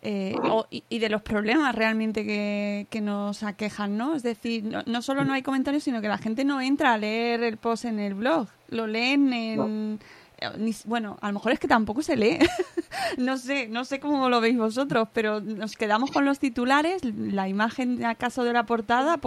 [0.09, 0.37] eh,
[0.71, 4.15] y, de los problemas realmente que, nos aquejan, ¿no?
[4.15, 7.43] Es decir, no, solo no hay comentarios, sino que la gente no entra a leer
[7.43, 9.99] el post en el blog, lo leen en...
[10.39, 12.39] Eh, bueno, a lo mejor es que tampoco se lee.
[13.19, 17.49] no sé, no sé cómo lo veis vosotros, pero nos quedamos con los titulares, la
[17.49, 19.19] imagen acaso de la portada,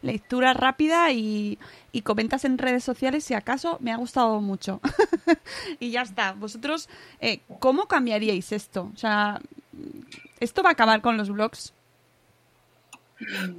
[0.00, 1.58] lectura rápida y,
[1.92, 4.80] y comentas en redes sociales si acaso me ha gustado mucho.
[5.78, 6.32] y ya está.
[6.32, 6.88] Vosotros,
[7.20, 8.90] eh, ¿cómo cambiaríais esto?
[8.94, 9.38] O sea,
[10.40, 11.74] ¿Esto va a acabar con los blogs?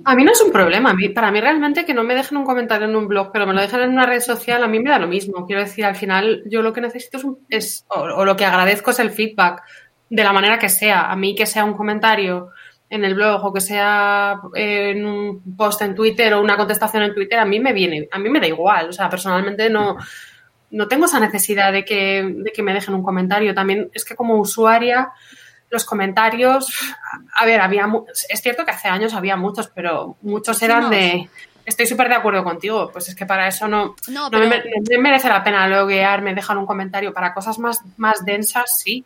[0.03, 0.91] A mí no es un problema.
[0.91, 3.47] A mí, para mí realmente que no me dejen un comentario en un blog, pero
[3.47, 5.45] me lo dejen en una red social, a mí me da lo mismo.
[5.45, 9.11] Quiero decir, al final yo lo que necesito es, o, lo que agradezco es el
[9.11, 9.63] feedback,
[10.09, 11.11] de la manera que sea.
[11.11, 12.49] A mí que sea un comentario
[12.89, 17.13] en el blog o que sea en un post en Twitter o una contestación en
[17.13, 18.89] Twitter, a mí me viene, a mí me da igual.
[18.89, 19.97] O sea, personalmente no,
[20.71, 23.53] no tengo esa necesidad de que, de que me dejen un comentario.
[23.55, 25.11] También es que como usuaria
[25.73, 26.71] los comentarios,
[27.35, 27.91] a ver, había,
[28.29, 31.29] es cierto que hace años había muchos, pero muchos eran de,
[31.65, 35.43] estoy súper de acuerdo contigo, pues es que para eso no, no, me, merece la
[35.43, 39.05] pena loguearme, dejar un comentario para cosas más, más densas, sí,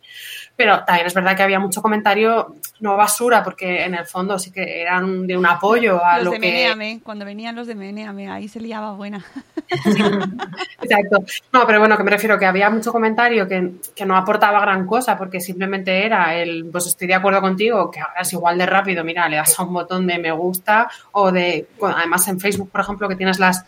[0.56, 4.50] pero también es verdad que había mucho comentario, no basura, porque en el fondo sí
[4.50, 6.46] que eran de un apoyo a los lo de que...
[6.46, 9.24] Meneame, cuando venían los de Meneame, ahí se liaba buena.
[10.82, 11.24] Exacto.
[11.52, 14.86] No, pero bueno, que me refiero que había mucho comentario que, que, no aportaba gran
[14.86, 18.66] cosa, porque simplemente era el, pues estoy de acuerdo contigo, que ahora es igual de
[18.66, 22.47] rápido, mira, le das a un botón de me gusta o de, además en Facebook,
[22.56, 23.64] por ejemplo, que tienes las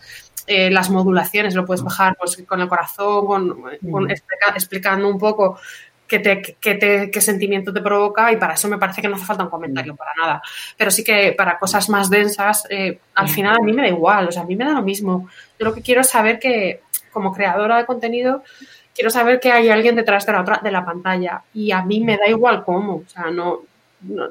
[0.47, 4.11] eh, las modulaciones, lo puedes bajar pues, con el corazón, con,
[4.55, 5.59] explicando un poco
[6.07, 9.25] qué, te, qué, qué, sentimiento te provoca y para eso me parece que no hace
[9.25, 10.41] falta un comentario para nada.
[10.75, 14.27] Pero sí que para cosas más densas, eh, al final a mí me da igual,
[14.27, 15.29] o sea, a mí me da lo mismo.
[15.59, 18.43] Yo lo que quiero es saber que como creadora de contenido,
[18.95, 22.01] quiero saber que hay alguien detrás de la, otra, de la pantalla y a mí
[22.01, 23.61] me da igual cómo, o sea, no,
[24.03, 24.27] no,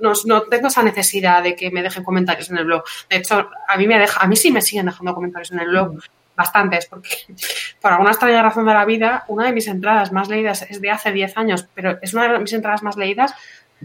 [0.00, 2.84] no, no, tengo esa necesidad de que me dejen comentarios en el blog.
[3.08, 5.68] De hecho, a mí, me deja, a mí sí me siguen dejando comentarios en el
[5.68, 5.98] blog
[6.36, 7.10] bastantes, porque
[7.80, 10.90] por alguna extraña razón de la vida, una de mis entradas más leídas es de
[10.90, 13.34] hace 10 años, pero es una de mis entradas más leídas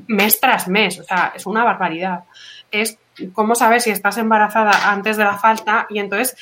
[0.08, 2.24] mes tras mes, o sea, es una barbaridad.
[2.70, 3.00] Es
[3.34, 6.36] cómo sabes si estás embarazada antes de la falta y entonces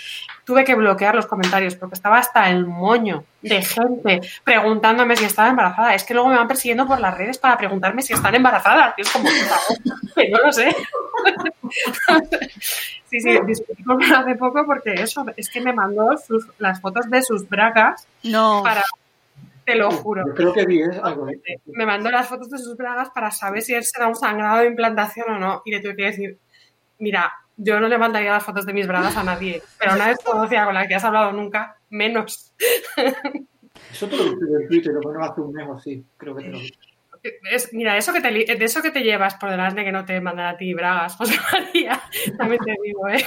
[0.46, 5.50] tuve que bloquear los comentarios porque estaba hasta el moño de gente preguntándome si estaba
[5.50, 5.96] embarazada.
[5.96, 8.94] Es que luego me van persiguiendo por las redes para preguntarme si están embarazadas.
[8.98, 9.28] Y es como,
[10.16, 10.74] que no lo sé.
[13.10, 16.10] sí, sí, discutí con hace poco porque eso, es que me mandó
[16.60, 18.62] las fotos de sus bragas No.
[18.64, 18.84] para
[19.66, 20.28] te lo juro.
[20.28, 21.00] Yo creo que vi ¿eh?
[21.02, 21.28] algo
[21.66, 24.68] Me mandó las fotos de sus bragas para saber si él será un sangrado de
[24.68, 25.64] implantación o no.
[25.66, 26.38] Y le tuve que decir,
[27.00, 30.66] mira, yo no le mandaría las fotos de mis bragas a nadie, pero una desconocida
[30.66, 32.54] con la que has hablado nunca, menos.
[33.92, 36.50] Eso te lo en Twitter, lo menos hace un mes o así, creo que te
[36.50, 36.60] lo.
[37.52, 40.06] Es- mira, eso que te, li- de eso que te llevas por delante que no
[40.06, 42.00] te mandan a ti bragas, José María,
[42.38, 43.26] también te digo, ¿eh?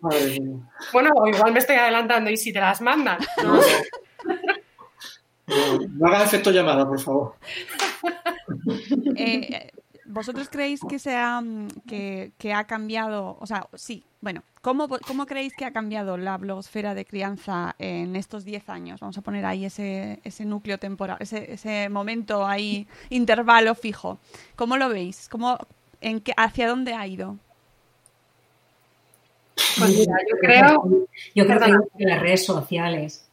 [0.00, 0.56] Madre mía.
[0.92, 3.18] Bueno, o igual me estoy adelantando y si te las mandan.
[5.46, 7.34] No, no hagas efecto llamada, por favor.
[9.16, 9.70] Eh,
[10.16, 13.36] ¿Vosotros creéis que, se ha, mm, que, ha cambiado?
[13.38, 18.16] O sea, sí, bueno, ¿cómo, ¿cómo creéis que ha cambiado la blogosfera de crianza en
[18.16, 19.00] estos 10 años?
[19.00, 24.18] Vamos a poner ahí ese, ese núcleo temporal, ese, ese momento ahí, intervalo fijo.
[24.56, 25.28] ¿Cómo lo veis?
[25.28, 25.58] ¿Cómo,
[26.00, 27.36] en qué, ¿Hacia dónde ha ido?
[29.78, 31.06] Pues mira, yo creo.
[31.34, 31.60] Yo creo
[31.98, 33.28] que las redes sociales,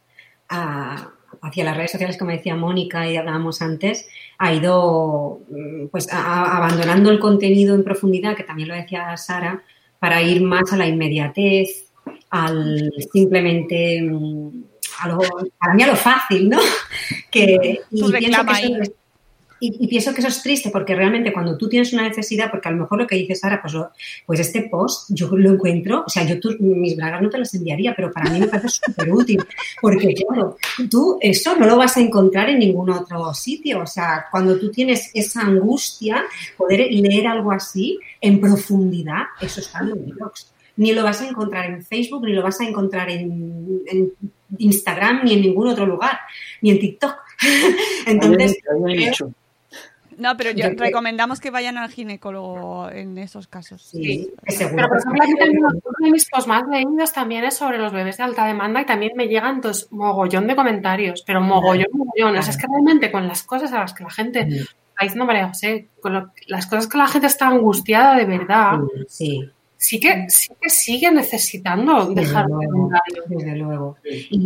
[1.44, 6.56] hacia las redes sociales, como decía Mónica y hablábamos antes, ha ido mm, pues a-
[6.56, 9.62] abandonando el contenido en profundidad, que también lo decía Sara,
[9.98, 11.92] para ir más a la inmediatez,
[12.30, 14.64] al simplemente mm,
[15.00, 15.18] a lo,
[15.58, 16.58] para mí a lo fácil, ¿no?
[17.30, 18.92] Que, y, pienso que eso
[19.66, 22.68] y- y pienso que eso es triste porque realmente cuando tú tienes una necesidad, porque
[22.68, 23.74] a lo mejor lo que dice Sara, pues,
[24.26, 27.54] pues este post yo lo encuentro, o sea, yo tú- mis bragas no te las
[27.54, 29.44] enviaría, pero para mí me parece súper útil,
[29.80, 30.56] porque claro,
[30.90, 34.70] tú eso no lo vas a encontrar en ningún otro sitio, o sea, cuando tú
[34.70, 36.22] tienes esa angustia,
[36.56, 40.50] poder leer algo así en profundidad, eso está en los blogs.
[40.76, 44.12] Ni lo vas a encontrar en Facebook, ni lo vas a encontrar en, en
[44.58, 46.18] Instagram, ni en ningún otro lugar,
[46.62, 47.14] ni en TikTok.
[48.06, 48.56] Entonces.
[50.18, 53.82] No, pero yo, recomendamos que vayan al ginecólogo en esos casos.
[53.82, 54.76] sí, seguro.
[54.76, 57.78] Pero, por ejemplo, a mí también uno de mis posts más leídos también es sobre
[57.78, 61.88] los bebés de alta demanda y también me llegan dos mogollón de comentarios, pero mogollón,
[61.92, 62.36] mogollón.
[62.36, 64.50] O sea, es que realmente con las cosas a las que la gente, Mm.
[64.52, 68.78] está diciendo María José, con lo- las cosas que la gente está angustiada de verdad,
[69.08, 73.24] Sí, sí que, sí que sigue necesitando desde dejar luego, comentarios.
[73.28, 73.96] desde luego.
[74.04, 74.28] Sí.
[74.30, 74.38] Y,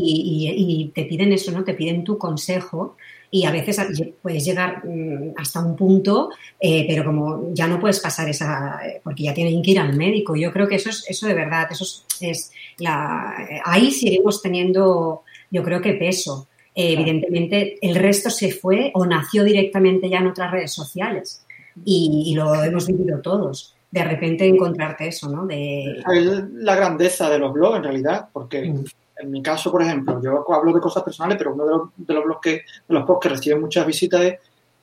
[0.56, 1.64] y- y te piden eso, ¿no?
[1.64, 2.96] Te piden tu consejo
[3.30, 3.78] y a veces
[4.22, 9.00] puedes llegar mm, hasta un punto, eh, pero como ya no puedes pasar esa, eh,
[9.02, 10.34] porque ya tienen que ir al médico.
[10.36, 14.40] Yo creo que eso es, eso de verdad, eso es, es la, eh, ahí seguimos
[14.40, 16.48] teniendo, yo creo que peso.
[16.74, 21.44] Eh, evidentemente, el resto se fue o nació directamente ya en otras redes sociales
[21.84, 23.74] y, y lo hemos vivido todos.
[23.90, 25.46] De repente encontrarte eso, ¿no?
[25.46, 26.02] De,
[26.52, 28.84] la grandeza de los blogs, en realidad, porque Mm.
[29.18, 32.14] En mi caso, por ejemplo, yo hablo de cosas personales, pero uno de los, de
[32.14, 34.34] los blogs que, de los posts que reciben muchas visitas es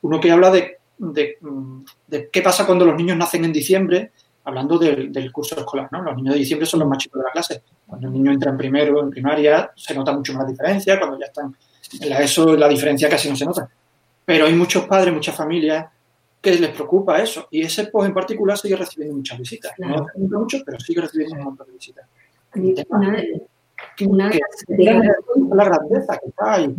[0.02, 4.12] uno que habla de, de, mm, de qué pasa cuando los niños nacen en diciembre,
[4.44, 6.02] hablando del, del curso escolar, ¿no?
[6.02, 7.62] Los niños de diciembre son los más chicos de la clase.
[7.86, 11.18] Cuando el niño entra en primero, en primaria, se nota mucho más la diferencia, cuando
[11.18, 11.56] ya están
[12.00, 13.68] en la ESO, la diferencia casi no se nota.
[14.24, 15.86] Pero hay muchos padres, muchas familias
[16.40, 17.48] que les preocupa eso.
[17.50, 19.72] Y ese post en particular sigue recibiendo muchas visitas.
[19.78, 22.06] No mucho, pero sigue recibiendo un montón de visitas.
[22.88, 23.24] una
[23.96, 24.40] Que- Una que-
[25.54, 26.74] la grandeza que está ahí.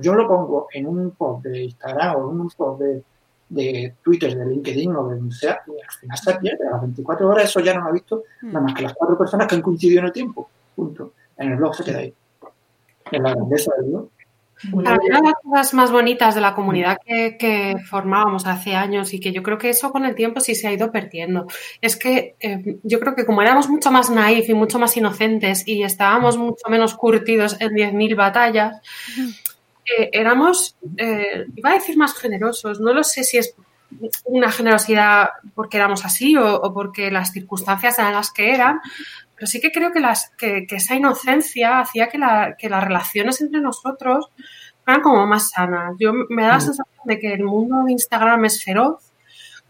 [0.00, 3.02] Yo lo pongo en un post de Instagram o en un post de,
[3.48, 6.66] de Twitter, de LinkedIn o de donde sea, y al final se pierde.
[6.68, 9.18] A las 24 horas eso ya no lo ha visto nada más que las cuatro
[9.18, 10.48] personas que han coincidido en el tiempo.
[10.76, 11.12] Punto.
[11.36, 12.14] En el blog se queda ahí.
[13.10, 14.08] Es la grandeza del blog.
[14.72, 18.46] Una Para mí, una de las cosas más bonitas de la comunidad que, que formábamos
[18.46, 20.92] hace años y que yo creo que eso con el tiempo sí se ha ido
[20.92, 21.46] perdiendo,
[21.80, 25.66] es que eh, yo creo que como éramos mucho más naif y mucho más inocentes
[25.66, 28.76] y estábamos mucho menos curtidos en 10.000 batallas,
[29.98, 33.54] eh, éramos, eh, iba a decir más generosos, no lo sé si es
[34.24, 38.80] una generosidad porque éramos así o, o porque las circunstancias eran las que eran,
[39.40, 42.84] pero sí que creo que, las, que, que esa inocencia hacía que, la, que las
[42.84, 44.28] relaciones entre nosotros
[44.84, 45.94] fueran como más sanas.
[45.98, 46.60] Yo me da la Mm.
[46.60, 49.00] sensación de que el mundo de Instagram es feroz,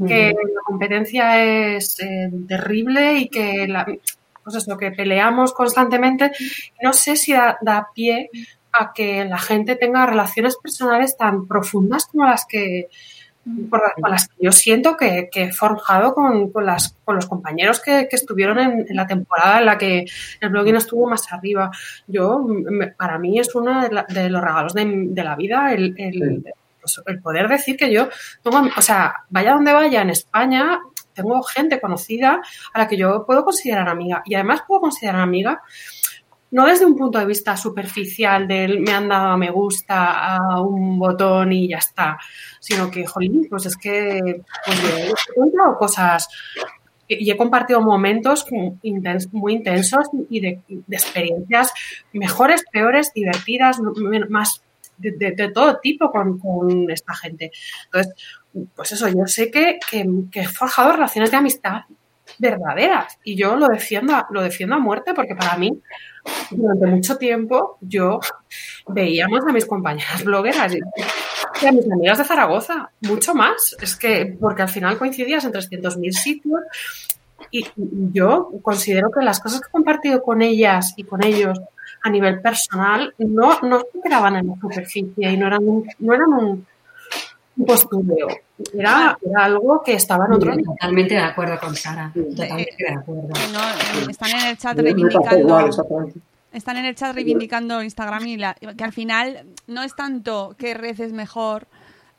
[0.05, 3.87] que la competencia es eh, terrible y que la,
[4.43, 6.33] pues eso, que peleamos constantemente.
[6.83, 8.29] No sé si da, da pie
[8.73, 12.89] a que la gente tenga relaciones personales tan profundas como las que
[13.71, 17.81] por las, que yo siento que, que he forjado con, con las, con los compañeros
[17.81, 20.05] que, que estuvieron en, en la temporada en la que
[20.41, 21.71] el blogging estuvo más arriba.
[22.07, 25.73] Yo, me- para mí es uno de, la- de los regalos de, de la vida
[25.73, 26.51] el, el- Sí.
[26.81, 28.09] pues, el poder decir que yo
[28.43, 30.79] tengo, o sea, vaya donde vaya en España,
[31.13, 32.41] tengo gente conocida
[32.73, 34.23] a la que yo puedo considerar amiga.
[34.25, 35.61] Y además puedo considerar amiga
[36.51, 40.61] no desde un punto de vista superficial del me han dado a me gusta a
[40.61, 42.19] un botón y ya está,
[42.59, 46.29] sino que, jolín, pues es que pues yo he encontrado cosas
[47.07, 48.47] y he compartido momentos
[49.33, 51.73] muy intensos y de, experiencias
[52.13, 53.81] mejores, peores, divertidas,
[54.29, 54.63] más
[54.97, 57.51] de, todo tipo con, esta gente.
[57.87, 58.15] Entonces,
[58.77, 61.83] pues eso, yo sé que, que, que he forjado relaciones de amistad
[62.39, 65.73] verdaderas y yo lo defiendo, lo defiendo a muerte porque para mí
[66.51, 68.21] durante mucho tiempo yo
[68.89, 73.77] veíamos a mis compañeras blogueras y a mis amigas de Zaragoza, mucho más.
[73.81, 76.61] Es que, porque al final coincidías en 300.000 sitios
[77.51, 77.67] y
[78.13, 81.59] yo considero que las cosas que he compartido con ellas y con ellos
[82.03, 85.65] a nivel personal no, no superaban en la superficie y no eran
[85.99, 86.67] no eran un,
[87.67, 88.29] postureo.
[88.75, 90.67] Era, algo que estaba en otro nivel.
[90.67, 92.13] Totalmente de acuerdo con Sara.
[92.15, 93.29] Totalmente de acuerdo.
[94.09, 95.71] están en el chat reivindicando.
[96.53, 98.37] Están en el chat reivindicando Instagram y
[98.77, 101.69] que al final no es tanto qué red es mejor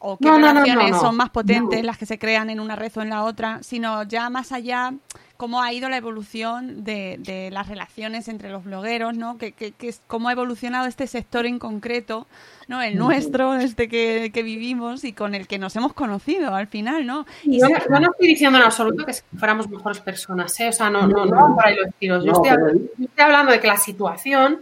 [0.02, 3.10] o qué relaciones son más potentes las que se crean en una red o en
[3.10, 4.94] la otra, sino ya más allá
[5.38, 9.38] cómo ha ido la evolución de, de las relaciones entre los blogueros, ¿no?
[9.40, 12.28] Que, que, que, cómo ha evolucionado este sector en concreto,
[12.68, 12.82] ¿no?
[12.82, 17.08] El nuestro, este que, que vivimos y con el que nos hemos conocido al final,
[17.08, 17.26] ¿no?
[17.44, 20.70] Y yo, no estoy diciendo en absoluto que fuéramos mejores personas, ¿eh?
[20.70, 22.24] O sea, no, no, no por ahí los tiros.
[22.24, 24.62] Yo, estoy, yo estoy hablando de que la situación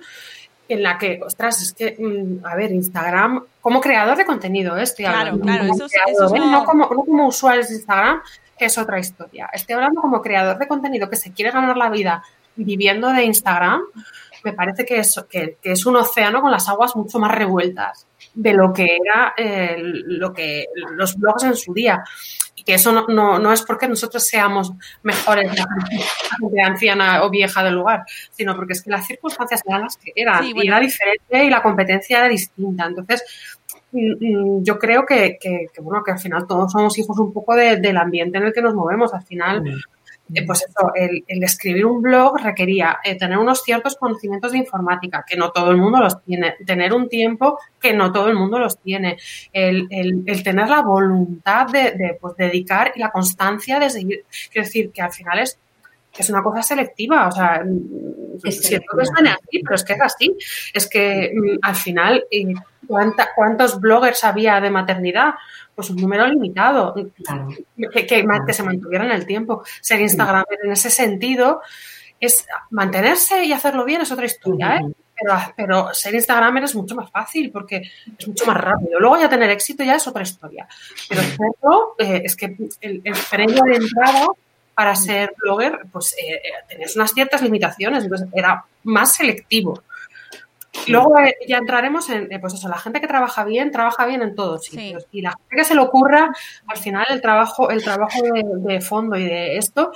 [0.70, 4.84] en la que, ostras, es que, mm, a ver, Instagram, como creador de contenido, ¿eh?
[4.84, 5.44] estoy hablando.
[5.44, 6.40] Claro, claro, eso, eso ¿eh?
[6.40, 8.22] no, como, no como usuarios de Instagram,
[8.58, 9.50] que es otra historia.
[9.52, 12.24] Estoy hablando como creador de contenido que se quiere ganar la vida
[12.56, 13.82] viviendo de Instagram.
[14.44, 18.54] Me parece que es, que, es un océano con las aguas mucho más revueltas de
[18.54, 22.04] lo que era eh, lo que los blogs en su día.
[22.60, 25.68] Y que eso no, no, es porque nosotros seamos mejores la
[26.40, 30.12] gente anciana o vieja del lugar, sino porque es que las circunstancias eran las que
[30.16, 30.46] eran.
[30.46, 32.86] Y era diferente y la competencia era distinta.
[32.86, 33.24] Entonces,
[33.92, 37.98] Mm, yo creo que, que, bueno, que al final todos somos hijos un poco del
[37.98, 39.14] ambiente en el que nos movemos.
[39.14, 39.64] Al final,
[40.34, 45.26] eh, pues eso, el, escribir un blog requería eh, tener unos ciertos conocimientos de informática,
[45.28, 48.60] que no todo el mundo los tiene, tener un tiempo que no todo el mundo
[48.60, 49.18] los tiene,
[49.52, 54.26] el, el, tener la voluntad de, de pues, dedicar y la constancia de seguir.
[54.52, 55.58] Quiero decir, que al final es
[56.12, 57.64] que es una cosa selectiva, o sea,
[58.50, 60.38] siento que suene así, pero es que es así.
[60.74, 62.24] Es que mm, al final,
[62.90, 65.36] eh, ¿cuántos bloggers había de maternidad?
[65.76, 69.64] Pues un número limitado, que, que, se mantuviera en el tiempo.
[69.82, 71.62] Ser Instagram en ese sentido
[72.20, 74.94] es mantenerse y hacerlo bien es otra historia, ¿eh?
[75.22, 79.00] Pero, pero, ser Instagramer es mucho más fácil porque es mucho más rápido.
[79.00, 80.66] Luego ya tener éxito ya es otra historia.
[81.10, 84.28] Pero cierto, eh, es que el, el premio de entrada
[84.80, 89.84] para ser blogger, pues eh, eh, tenías unas ciertas limitaciones, entonces era más selectivo.
[90.88, 94.36] Luego eh, ya entraremos en, pues eso, la gente que trabaja bien, trabaja bien en
[94.36, 95.08] todos sitios.
[95.12, 96.32] Y la gente que se le ocurra,
[96.68, 99.92] al final el trabajo, el trabajo de fondo y de esto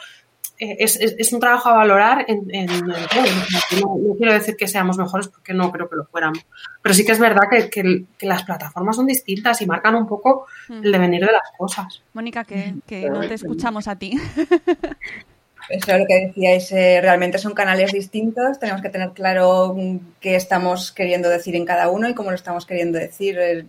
[0.58, 5.72] es, es, un trabajo a valorar en, no, quiero decir que seamos mejores porque no
[5.72, 6.46] creo que lo fuéramos.
[6.82, 10.48] Pero sí que es verdad que, que, las plataformas son distintas y marcan un poco
[10.70, 12.02] el devenir de las cosas.
[12.14, 14.18] Mónica, que, que no te escuchamos a ti.
[15.70, 19.76] Eso es lo que decíais, eh, realmente son canales distintos, tenemos que tener claro
[20.20, 23.38] qué estamos queriendo decir en cada uno y cómo lo estamos queriendo decir.
[23.40, 23.66] Eh,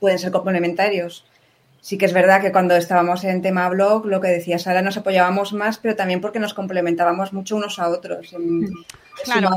[0.00, 1.24] pueden ser complementarios
[1.84, 4.96] sí que es verdad que cuando estábamos en tema blog, lo que decía Sara, nos
[4.96, 8.34] apoyábamos más, pero también porque nos complementábamos mucho unos a otros.
[9.22, 9.50] Claro.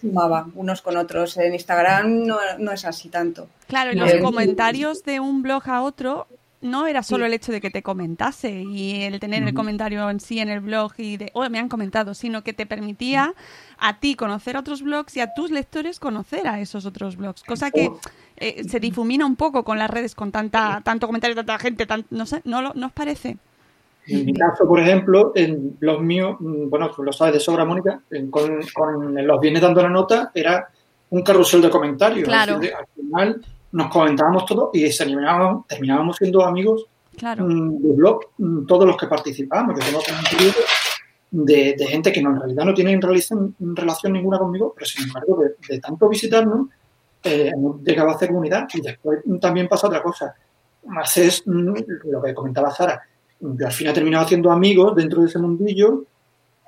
[0.00, 1.36] Sumaba, unos con otros.
[1.36, 3.50] En Instagram no, no es así tanto.
[3.66, 6.26] Claro, en los comentarios de un blog a otro
[6.60, 10.20] no era solo el hecho de que te comentase y el tener el comentario en
[10.20, 13.34] sí en el blog y de, oh, me han comentado, sino que te permitía
[13.78, 17.70] a ti conocer otros blogs y a tus lectores conocer a esos otros blogs, cosa
[17.70, 17.90] que
[18.36, 22.26] eh, se difumina un poco con las redes con tanta tanto comentario, tanta gente, no
[22.26, 23.36] sé, ¿no, lo, os parece?
[24.08, 28.00] En mi caso, por ejemplo, en blog mío, mm, bueno, lo sabes de sobra, Mónica,
[28.30, 28.60] con,
[29.26, 30.68] los bienes dando la nota era
[31.10, 32.26] un carrusel de comentarios.
[32.26, 32.54] Claro.
[32.56, 33.42] al final
[33.72, 37.44] nos comentábamos todo y terminábamos, terminábamos siendo amigos claro.
[37.44, 39.78] Mm, de blog, mm, todos los que participábamos.
[39.78, 44.38] Yo tengo un de, de gente que no, en realidad no tiene relación, relación ninguna
[44.38, 46.68] conmigo, pero sin embargo, de, tanto visitarnos,
[47.22, 47.52] eh,
[47.84, 50.34] llegado a hacer comunidad y después también pasa otra cosa.
[50.86, 53.02] Más es mm, lo que comentaba Sara.
[53.40, 56.04] Yo al final he terminado haciendo amigos dentro de ese mundillo,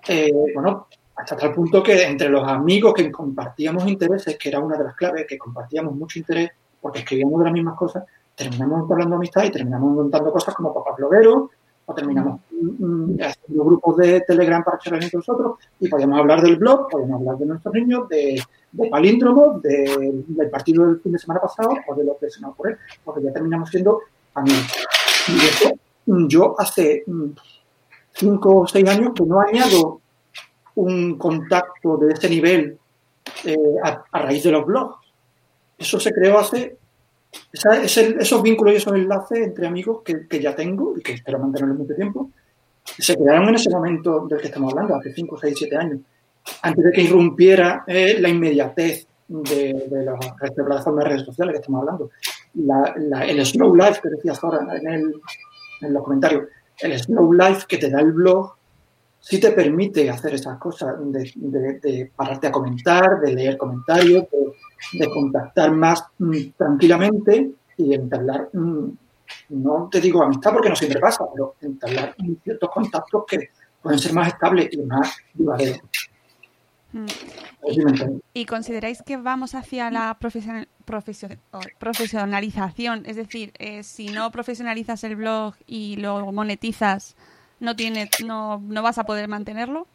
[0.07, 0.86] eh, bueno,
[1.16, 4.94] hasta tal punto que entre los amigos que compartíamos intereses, que era una de las
[4.94, 6.51] claves, que compartíamos mucho interés,
[6.81, 8.05] porque escribíamos de las mismas cosas,
[8.35, 11.51] terminamos hablando amistad y terminamos montando cosas como papás blogueros,
[11.87, 16.57] o terminamos mm, haciendo grupos de Telegram para charlar entre nosotros y podíamos hablar del
[16.57, 18.41] blog, podíamos hablar de nuestros niños, de,
[18.72, 22.41] de palíndromos, de- del partido del fin de semana pasado o de lo que se
[22.41, 24.01] nos ocurre, porque ya terminamos siendo
[24.35, 24.72] amigos.
[25.28, 25.70] Y eso,
[26.07, 27.24] mm, yo hace mm,
[28.12, 30.01] cinco o seis años que no añado
[30.76, 32.78] un contacto de ese nivel
[33.45, 34.97] eh, a raíz de los blogs.
[35.81, 36.76] Eso se creó hace
[37.53, 41.12] esa- ese- esos vínculos y esos enlaces entre amigos que, que ya tengo y que
[41.14, 42.31] espero mantenerlos mucho tiempo,
[42.85, 46.01] se crearon en ese momento del que estamos hablando, hace 5, 6, 7 años,
[46.62, 50.18] antes de que irrumpiera eh, la inmediatez de, de las
[50.64, 52.11] plataformas de redes sociales que estamos hablando.
[52.55, 55.20] La- la- el slow life que decías ahora en, el-
[55.83, 56.45] en los comentarios,
[56.81, 58.55] el slow life que te da el blog
[59.20, 64.24] sí te permite hacer esas cosas, de, de- de pararte a comentar, de leer comentarios,
[64.30, 68.88] de, de contactar más mm, tranquilamente y entablar, mm,
[69.50, 73.50] no te digo amistad porque no siempre pasa, pero entablar ciertos contactos que
[73.80, 75.80] pueden ser más estables y más duraderos.
[76.92, 77.06] Mm.
[78.34, 81.28] ¿Y consideráis que vamos hacia la profesion- profesio-
[81.78, 83.04] profesionalización?
[83.06, 87.16] Es decir, eh, si no profesionalizas el blog y lo monetizas,
[87.61, 89.86] no, tiene, no, no vas a poder mantenerlo.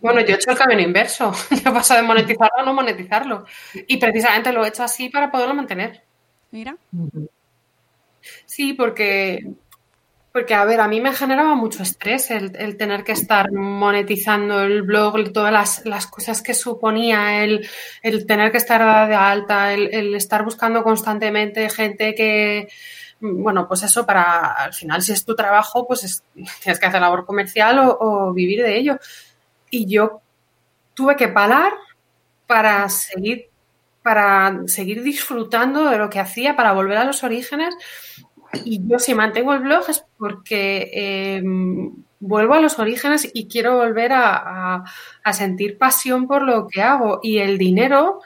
[0.00, 1.32] Bueno, yo he hecho el camino inverso.
[1.64, 3.46] Yo paso de monetizarlo a no monetizarlo.
[3.86, 6.02] Y precisamente lo he hecho así para poderlo mantener.
[6.50, 6.76] Mira.
[8.44, 9.52] Sí, porque,
[10.32, 14.62] porque a ver, a mí me generaba mucho estrés el, el tener que estar monetizando
[14.62, 17.68] el blog, todas las, las cosas que suponía, el,
[18.02, 22.68] el tener que estar de alta, el, el estar buscando constantemente gente que,
[23.22, 26.24] bueno, pues eso para, al final, si es tu trabajo, pues es-
[26.62, 28.98] tienes que hacer labor comercial o, vivir de ello.
[29.70, 30.20] Y yo
[30.94, 31.72] tuve que parar
[32.46, 33.48] para seguir
[34.02, 37.74] para seguir disfrutando de lo que hacía, para volver a los orígenes.
[38.64, 41.42] Y yo si mantengo el blog es porque eh,
[42.20, 44.84] vuelvo a los orígenes y quiero volver a,
[45.24, 47.20] a- sentir pasión por lo que hago.
[47.22, 48.20] Y el dinero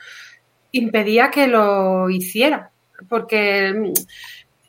[0.72, 2.70] impedía que lo hiciera,
[3.08, 3.92] porque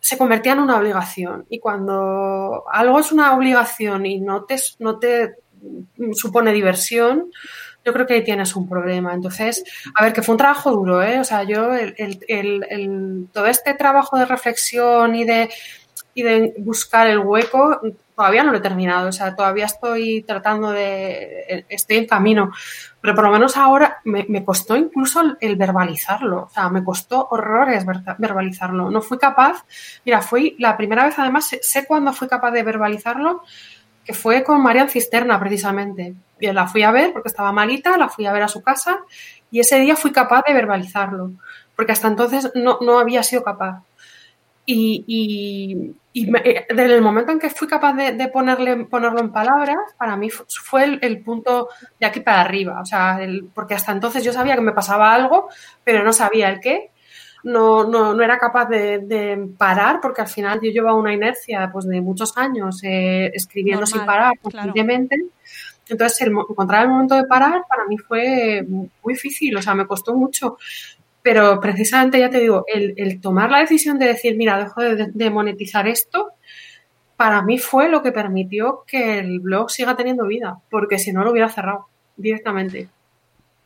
[0.08, 1.46] se convertía en una obligación.
[1.50, 5.34] Y cuando algo es una obligación y no te, no te
[6.14, 7.30] supone diversión,
[7.84, 9.14] yo creo que ahí tienes un problema.
[9.14, 11.20] Entonces, a ver, que fue un trabajo duro, ¿eh?
[11.20, 11.94] O sea, yo, el-
[12.28, 15.50] el- el- todo este trabajo de reflexión y de,
[16.18, 17.80] y de buscar el hueco,
[18.16, 19.10] todavía no lo he terminado.
[19.10, 21.64] O sea, todavía estoy tratando de.
[21.70, 22.52] Estoy en camino.
[23.00, 26.46] Pero por lo menos ahora me, me costó incluso el, verbalizarlo.
[26.46, 28.90] O sea, me costó horrores ver- verbalizarlo.
[28.90, 29.64] No fui capaz.
[30.06, 33.44] Mira, fui la primera vez, además, sé, sé cuándo fui capaz de verbalizarlo,
[34.04, 36.16] que fue con Marian Cisterna, precisamente.
[36.40, 39.00] La fui a ver porque estaba malita, la fui a ver a su casa
[39.52, 41.32] y ese día fui capaz de verbalizarlo,
[41.76, 43.84] porque hasta entonces no, no había sido capaz.
[44.70, 48.84] Y, y, y me- eh, desde el momento en que fui capaz de, de ponerle,
[48.86, 52.82] ponerlo en palabras, para mí fu- fue el, el punto de aquí para arriba.
[52.82, 55.48] O sea, el- porque hasta entonces yo sabía que me pasaba algo,
[55.86, 56.92] pero no sabía el qué.
[57.44, 61.70] No, no, no era capaz de, de parar porque al final yo llevaba una inercia
[61.72, 64.42] pues, de muchos años eh, escribiendo sin Normal, parar claro.
[64.42, 65.16] constantemente.
[65.88, 69.88] Entonces, el, encontrar el momento de parar para mí fue muy difícil, o sea, me
[69.88, 70.58] costó mucho.
[71.28, 75.10] Pero precisamente, ya te digo, el, el tomar la decisión de decir, mira, dejo de,
[75.14, 76.30] de monetizar esto,
[77.18, 81.26] para mí fue lo que permitió que el blog siga teniendo vida, porque si no
[81.26, 82.88] lo hubiera cerrado directamente.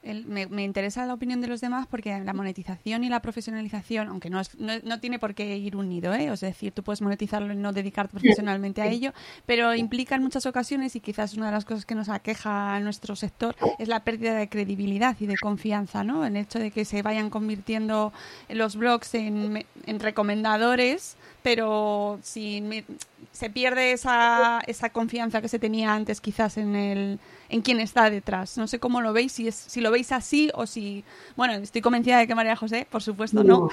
[0.04, 4.08] El- me, me interesa la opinión de los demás porque la monetización y la profesionalización,
[4.08, 6.26] aunque no, es- no, no tiene por qué ir unido, ¿eh?
[6.34, 9.14] es decir, tú puedes monetizarlo y no dedicarte profesionalmente a ello,
[9.46, 12.80] pero implica en muchas ocasiones, y quizás una de las cosas que nos aqueja a
[12.80, 16.26] nuestro sector, es la pérdida de credibilidad y de confianza, ¿no?
[16.26, 18.12] El hecho de que se vayan convirtiendo
[18.50, 22.84] los blogs en, en recomendadores, pero si me-
[23.32, 27.20] se pierde esa, esa confianza que se tenía antes quizás en el
[27.50, 28.58] en quién está detrás.
[28.58, 31.04] No sé cómo lo veis, si es si lo veis así o si...
[31.36, 33.70] Bueno, estoy convencida de que María José, por supuesto, no.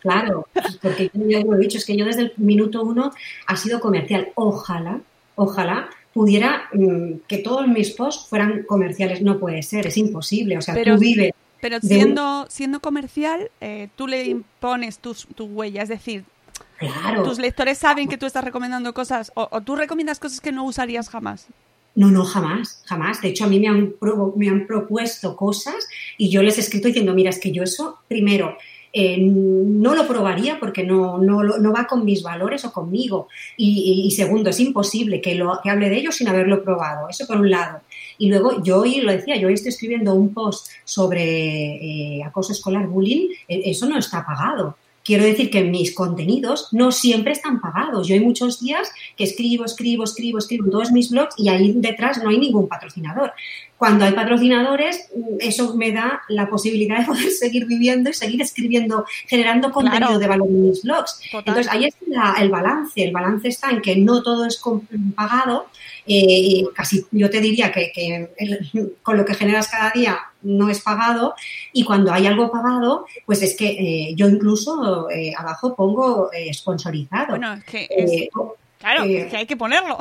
[0.00, 0.48] claro,
[0.82, 3.12] porque yo ya lo he dicho, es que yo desde el minuto uno
[3.46, 4.30] ha sido comercial.
[4.34, 5.00] Ojalá,
[5.36, 9.22] ojalá pudiera mm, que todos mis posts fueran comerciales.
[9.22, 10.58] No puede ser, es imposible.
[10.58, 11.32] O sea, Pero- tú vives.
[11.60, 16.24] Pero de siendo, siendo comercial, eh, tú le impones tus, tu huella, es decir,
[16.80, 17.22] Claro.
[17.22, 20.64] tus lectores saben que tú estás recomendando cosas o, o tú recomiendas cosas que no
[20.64, 21.46] usarías jamás.
[21.94, 23.20] No, no, jamás, jamás.
[23.20, 23.92] De hecho, a mí me han,
[24.36, 27.98] me han propuesto cosas y yo les he escrito diciendo, mira, es que yo eso,
[28.08, 28.56] primero,
[28.92, 33.28] eh, no lo probaría porque no, no, no va con mis valores o conmigo.
[33.56, 37.08] Y, y- y segundo, es imposible que, lo, que hable de ello sin haberlo probado.
[37.10, 37.80] Eso por un lado.
[38.18, 42.52] Y luego yo hoy lo decía, yo hoy estoy escribiendo un post sobre eh, acoso
[42.52, 44.76] escolar, bullying, eh, eso no está pagado.
[45.04, 48.06] Quiero decir que mis contenidos no siempre están pagados.
[48.06, 51.72] Yo hay muchos días que escribo, escribo, escribo, escribo en todos mis blogs y ahí
[51.76, 53.32] detrás no hay ningún patrocinador.
[53.76, 59.06] Cuando hay patrocinadores, eso me da la posibilidad de poder seguir viviendo y seguir escribiendo,
[59.26, 61.20] generando contenido de valor en mis blogs.
[61.32, 63.02] Entonces, ahí está el balance.
[63.02, 64.60] El balance está en que no todo es
[65.14, 65.66] pagado.
[66.06, 67.92] Eh, casi yo te diría que,
[69.02, 71.34] con lo que generas cada día no es pagado
[71.72, 77.30] y cuando hay algo pagado, pues es que eh, yo incluso eh, abajo pongo sponsorizado.
[77.30, 78.28] Bueno, es que
[78.80, 79.98] Claro, eh, que hay que ponerlo.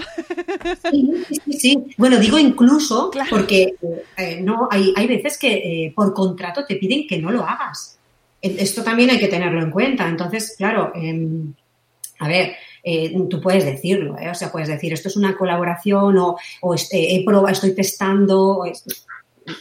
[0.89, 1.86] Sí, sí, sí.
[1.97, 3.76] Bueno, digo incluso porque
[4.16, 8.00] eh, no hay, hay veces que eh, por contrato te piden que no lo hagas.
[8.41, 10.08] Esto también hay que tenerlo en cuenta.
[10.08, 11.54] Entonces, claro, em,
[12.20, 12.56] a ver,
[13.30, 17.23] tú puedes decirlo, o sea, puedes decir esto es una colaboración o, o este, he
[17.23, 18.63] probado, estoy testando.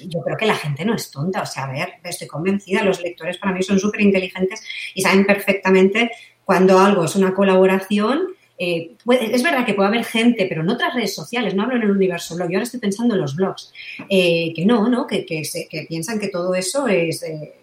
[0.06, 3.02] yo creo que la gente no es tonta, o sea, a ver, estoy convencida, los
[3.02, 4.62] lectores para mí son súper inteligentes
[4.94, 6.10] y saben perfectamente
[6.44, 8.96] cuando algo es una colaboración eh,
[9.32, 11.92] es verdad que puede haber gente, pero en otras redes sociales, no hablo en el
[11.92, 13.72] universo blog, yo ahora estoy pensando en los blogs,
[14.08, 15.06] eh, que no, ¿no?
[15.06, 17.22] Que, que, piensan que todo eso es...
[17.22, 17.54] Eh,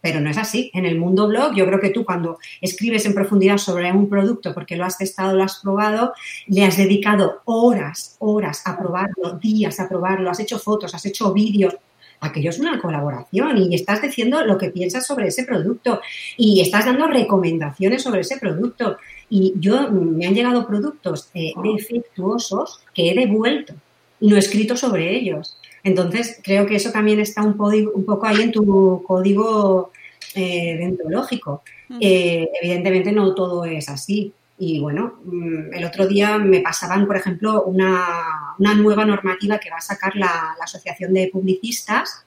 [0.00, 0.70] pero no es así.
[0.74, 4.54] En el mundo blog, yo creo que tú cuando escribes en profundidad sobre un producto
[4.54, 6.12] porque lo has testado, lo has probado,
[6.46, 11.32] le has dedicado horas, horas a probarlo, días a probarlo, has hecho fotos, has hecho
[11.32, 11.74] vídeos,
[12.20, 16.00] aquello es una colaboración y estás diciendo lo que piensas sobre ese producto
[16.36, 18.96] y estás dando recomendaciones sobre ese producto.
[19.30, 23.74] Y yo me han llegado productos eh, defectuosos que he devuelto
[24.20, 25.58] y no he escrito sobre ellos.
[25.82, 27.56] Entonces, creo que eso también está un,
[27.94, 29.92] un poco ahí en tu código
[30.34, 31.62] eh, dentológico.
[31.88, 31.98] Mm.
[32.00, 34.32] Eh, evidentemente no todo es así.
[34.58, 39.76] Y bueno, mm, el otro día me pasaban, por ejemplo, una, nueva normativa que va
[39.76, 42.24] a sacar la, la Asociación de Publicistas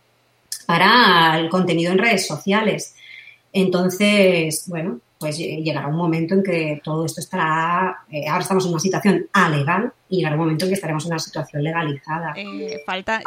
[0.65, 2.95] para el contenido en redes sociales.
[3.51, 8.71] Entonces, bueno, pues llegará un momento en que todo esto estará, eh, ahora estamos en
[8.71, 12.33] una situación alegal y llegará un momento en que estaremos en una situación legalizada.
[12.35, 13.21] Eh, falta...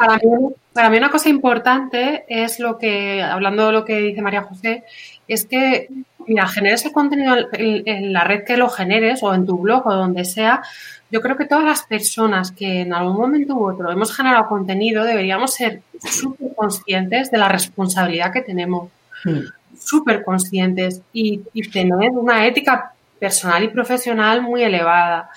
[0.73, 4.83] Para mí, una cosa importante es lo que, hablando de lo que dice María José,
[5.25, 5.87] es que,
[6.27, 9.93] mira, generes el contenido en, la red que lo generes o en tu blog o
[9.93, 10.63] donde sea,
[11.09, 15.05] yo creo que todas las personas que en algún momento u otro hemos generado contenido
[15.05, 18.89] deberíamos ser súper conscientes de la responsabilidad que tenemos.
[19.23, 19.45] Hmm
[19.85, 21.39] súper conscientes y,
[21.71, 25.29] tener una ética personal y profesional muy elevada,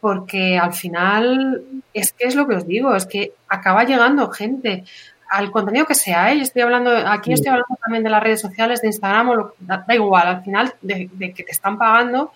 [0.00, 4.84] porque al final es que es lo que os digo, es que acaba llegando gente
[5.28, 6.40] al contenido que sea, ¿eh?
[6.40, 9.84] estoy hablando, aquí estoy hablando también de las redes sociales, de Instagram, o lo, da,
[9.88, 12.32] igual, al final de, que te están pagando,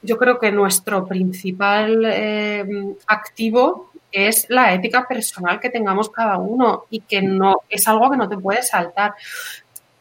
[0.00, 2.64] yo creo que nuestro principal eh,
[3.06, 8.16] activo es la ética personal que tengamos cada uno y que no es algo que
[8.16, 9.14] no te puede saltar.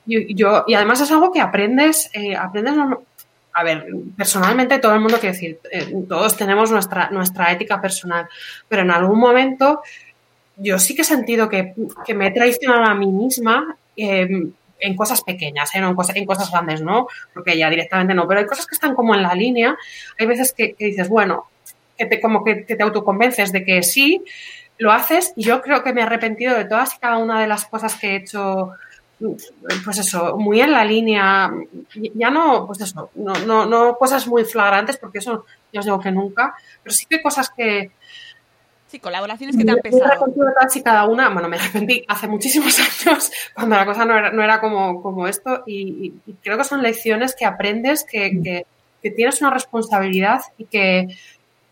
[0.07, 2.75] Yo, y además es algo que aprendes, eh, aprendes
[3.57, 8.29] a ver, personalmente todo el mundo quiere decir, eh, todos tenemos nuestra, nuestra ética personal,
[8.69, 9.81] pero en algún momento
[10.57, 11.73] yo sí que he sentido que,
[12.15, 15.79] me he traicionado a mí misma em, en cosas pequeñas, ¿eh?
[15.79, 17.07] en, cosas, en cosas grandes, ¿no?
[17.33, 19.75] Porque ya directamente no, pero hay cosas que están como en la línea,
[20.19, 21.45] hay veces que, dices, bueno,
[21.97, 24.23] que te, como que, que te autoconvences de que sí,
[24.77, 27.47] lo haces y yo creo que me he arrepentido de todas y cada una de
[27.47, 28.73] las cosas que he hecho
[29.19, 31.51] pues eso, muy en la línea,
[32.13, 35.99] ya no, pues eso, no, no, no cosas muy flagrantes, porque eso ya os digo
[35.99, 37.91] que nunca, pero sí que cosas que...
[38.87, 40.27] Sí, colaboraciones que te han pesado.
[40.27, 44.43] Me cada una, bueno, me arrepentí hace muchísimos años, cuando la cosa no era, no
[44.43, 48.65] era como, como esto, y, creo que son lecciones que aprendes, que, que,
[49.01, 51.07] que tienes una responsabilidad y que,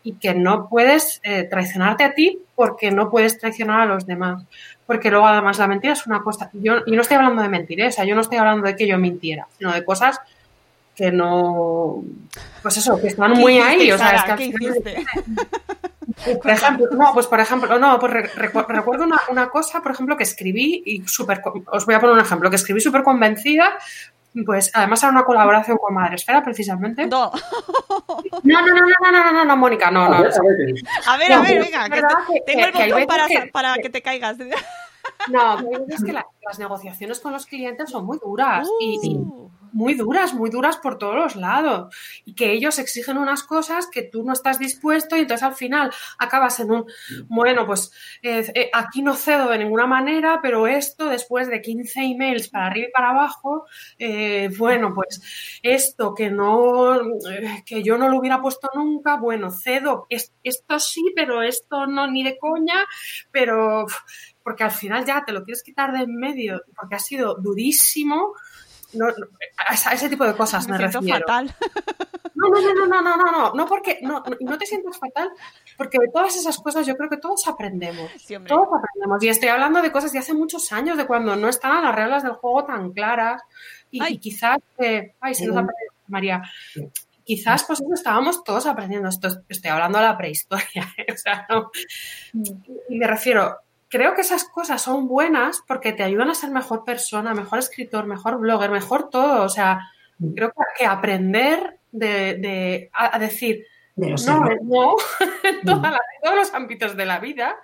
[0.06, 4.44] y que no puedes eh, traicionarte a ti porque no puedes traicionar a los demás.
[4.86, 7.88] Porque luego además la mentira es una cosa, yo, no estoy hablando de mentir, ¿eh?
[7.88, 10.20] o sea, yo no estoy hablando de que yo mintiera, sino de cosas
[10.94, 12.04] que no,
[12.62, 15.04] pues eso, que están muy ahí, o sea, es que
[16.40, 20.22] Por ejemplo, no, pues por ejemplo, no, pues recuerdo una, una, cosa, por ejemplo, que
[20.22, 23.76] escribí y súper, os voy a poner un ejemplo, que escribí súper convencida
[24.44, 27.06] pues además era una colaboración con Madresfera, precisamente.
[27.16, 27.30] No.
[28.42, 30.16] No, no, no, no, no, no, no, Mónica, no, no.
[30.16, 34.36] A ver, a ver, venga, que tengo el botón para, que, para que te caigas.
[35.28, 35.58] No,
[35.88, 40.50] es que las negociaciones con los clientes son muy duras y, uh muy duras, muy
[40.50, 41.94] duras por todos los lados.
[42.24, 45.92] Y que ellos exigen unas cosas que tú no estás dispuesto y entonces al final
[46.18, 46.86] acabas en un,
[47.28, 47.92] bueno, pues
[48.22, 52.66] eh, eh, aquí no cedo de ninguna manera, pero esto después de 15 emails para
[52.66, 53.66] arriba y para abajo,
[53.98, 55.20] eh, bueno, pues
[55.62, 56.98] esto que no,
[57.64, 62.22] que yo no lo hubiera puesto nunca, bueno, cedo, esto sí, pero esto no ni
[62.22, 62.84] de coña,
[63.30, 63.86] pero
[64.42, 68.32] porque al final ya te lo quieres quitar de en medio porque ha sido durísimo
[68.96, 69.06] no,
[69.56, 71.20] a, ese tipo de cosas me, me siento refiero.
[71.20, 71.54] fatal.
[72.34, 75.30] No, no, no, no, no, no, no, no, porque no, no te sientas fatal,
[75.78, 78.10] porque de todas esas cosas yo creo que todos aprendemos.
[78.18, 79.22] Sí, todos aprendemos.
[79.22, 82.22] Y estoy hablando de cosas de hace muchos años, de cuando no estaban las reglas
[82.22, 83.42] del juego tan claras.
[83.90, 84.14] Y, Ay.
[84.14, 86.42] y quizás, eh, ay, se nos ha perdido María.
[87.24, 89.08] Quizás, pues eso estábamos todos aprendiendo.
[89.08, 90.94] Esto, estoy hablando de la prehistoria.
[90.98, 91.06] ¿eh?
[91.14, 91.70] O sea, no.
[92.88, 93.56] Y me refiero,
[93.96, 98.06] creo que esas cosas son buenas porque te ayudan a ser mejor persona, mejor escritor,
[98.06, 99.42] mejor blogger, mejor todo.
[99.44, 99.80] O sea,
[100.34, 104.16] creo que, aprender de, de- a, decir De no,
[104.46, 104.58] errores.
[104.62, 104.94] no,
[105.44, 107.56] en, las- en todos los ámbitos de la vida,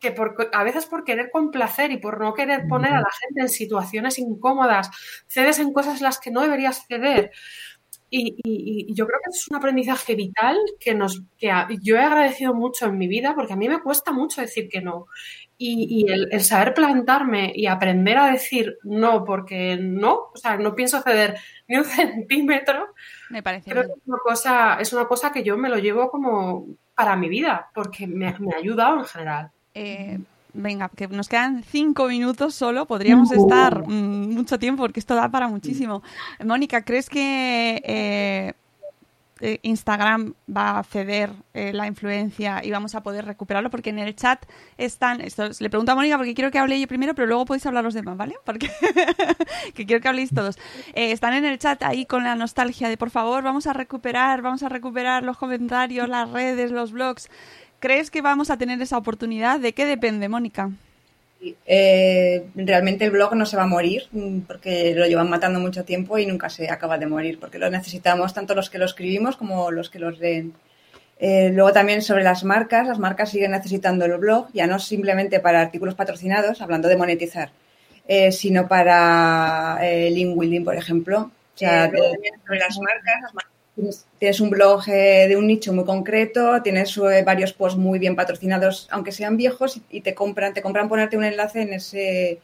[0.00, 3.40] que por, a veces por querer complacer y por no querer poner a la gente
[3.40, 4.90] en situaciones incómodas,
[5.26, 7.30] cedes en cosas en las que no deberías ceder.
[8.10, 11.96] Y, y- y yo creo que es un aprendizaje vital que, nos, que a- yo
[11.96, 15.06] he agradecido mucho en mi vida porque a mí me cuesta mucho decir que no.
[15.60, 20.56] Y, y el, el saber plantarme y aprender a decir no porque no, o sea,
[20.56, 21.36] no pienso ceder
[21.66, 22.94] ni un centímetro,
[23.28, 26.10] Me parece creo que es una cosa, es una cosa que yo me lo llevo
[26.10, 29.50] como para mi vida, porque me, me ha ayudado en general.
[29.74, 30.18] Eh,
[30.52, 32.86] venga, que nos quedan cinco minutos solo.
[32.86, 36.02] Podríamos estar mm, mucho tiempo porque esto da para muchísimo.
[36.44, 38.52] Mónica, ¿crees que eh,
[39.40, 43.70] eh, Instagram va a ceder eh, la influencia y vamos a poder recuperarlo?
[43.70, 44.44] Porque en el chat
[44.76, 45.18] están.
[45.18, 47.94] Le pregunto a Mónica porque quiero que hable ella primero, pero luego podéis hablar los
[47.94, 48.34] demás, ¿vale?
[48.44, 48.70] Porque
[49.74, 50.56] que quiero que habléis todos.
[50.94, 54.42] Eh, están en el chat ahí con la nostalgia de por favor, vamos a recuperar,
[54.42, 57.28] vamos a recuperar los comentarios, las redes, los blogs.
[57.80, 59.60] ¿Crees que vamos a tener esa oportunidad?
[59.60, 60.70] ¿De qué depende, Mónica?
[61.66, 65.84] Eh, realmente el blog no se va a morir mm, porque lo llevan matando mucho
[65.84, 69.36] tiempo y nunca se acaba de morir porque lo necesitamos tanto los que lo escribimos
[69.36, 70.54] como los que los leen.
[71.20, 75.40] Eh, luego también sobre las marcas, las marcas siguen necesitando el blog, ya no simplemente
[75.40, 77.50] para artículos patrocinados, hablando de monetizar,
[78.06, 81.30] eh, sino para eh, link building, por ejemplo.
[81.54, 83.52] O sea, Eh, luego también sobre las marcas, las marcas
[84.18, 88.16] Tienes, un blog eh, de un nicho muy concreto, tienes eh, varios posts muy bien
[88.16, 92.40] patrocinados, aunque sean viejos, y te compran, te compran ponerte un enlace en ese,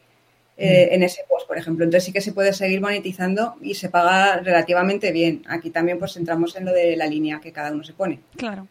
[0.57, 1.83] eh, en ese post, por ejemplo.
[1.83, 5.43] Entonces sí que se puede seguir monetizando y se paga relativamente bien.
[5.49, 8.21] Aquí también pues entramos en lo de la línea que cada uno se pone.
[8.37, 8.67] Claro.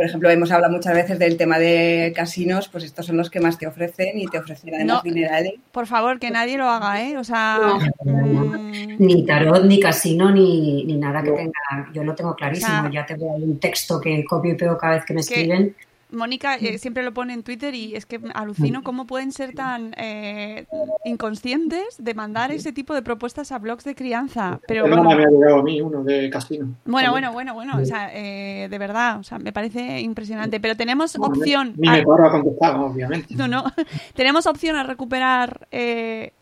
[0.00, 3.38] Por ejemplo, hemos hablado muchas veces del tema de casinos, pues estos son los que
[3.38, 5.10] más te ofrecen y te ofrecen además No.
[5.10, 5.52] dinerales.
[5.72, 7.18] Por favor, que nadie lo haga, ¿eh?
[7.18, 7.58] O sea,
[8.02, 11.52] mm, Ni tarot, ni casino, ni, ni nada que tenga.
[11.92, 12.78] Yo lo tengo clarísimo.
[12.78, 15.34] O sea, ya tengo un texto que copio y pego cada vez que me que-
[15.34, 15.76] escriben.
[16.12, 19.94] Mónica eh, siempre lo pone en Twitter y es que alucino cómo pueden ser tan
[19.96, 20.66] eh,
[21.04, 24.60] inconscientes de mandar ese tipo de propuestas a blogs de crianza.
[24.66, 26.74] Pero bueno, me ha llegado a mí uno de casino.
[26.84, 30.60] bueno, bueno, bueno, bueno, o sea, eh, de verdad, o sea, me parece impresionante.
[30.60, 31.74] Pero tenemos Bueno, opción.
[31.76, 33.34] Ni me paro a contestar, obviamente.
[33.34, 33.64] No, no.
[34.14, 36.32] Tenemos opción a recuperar eh,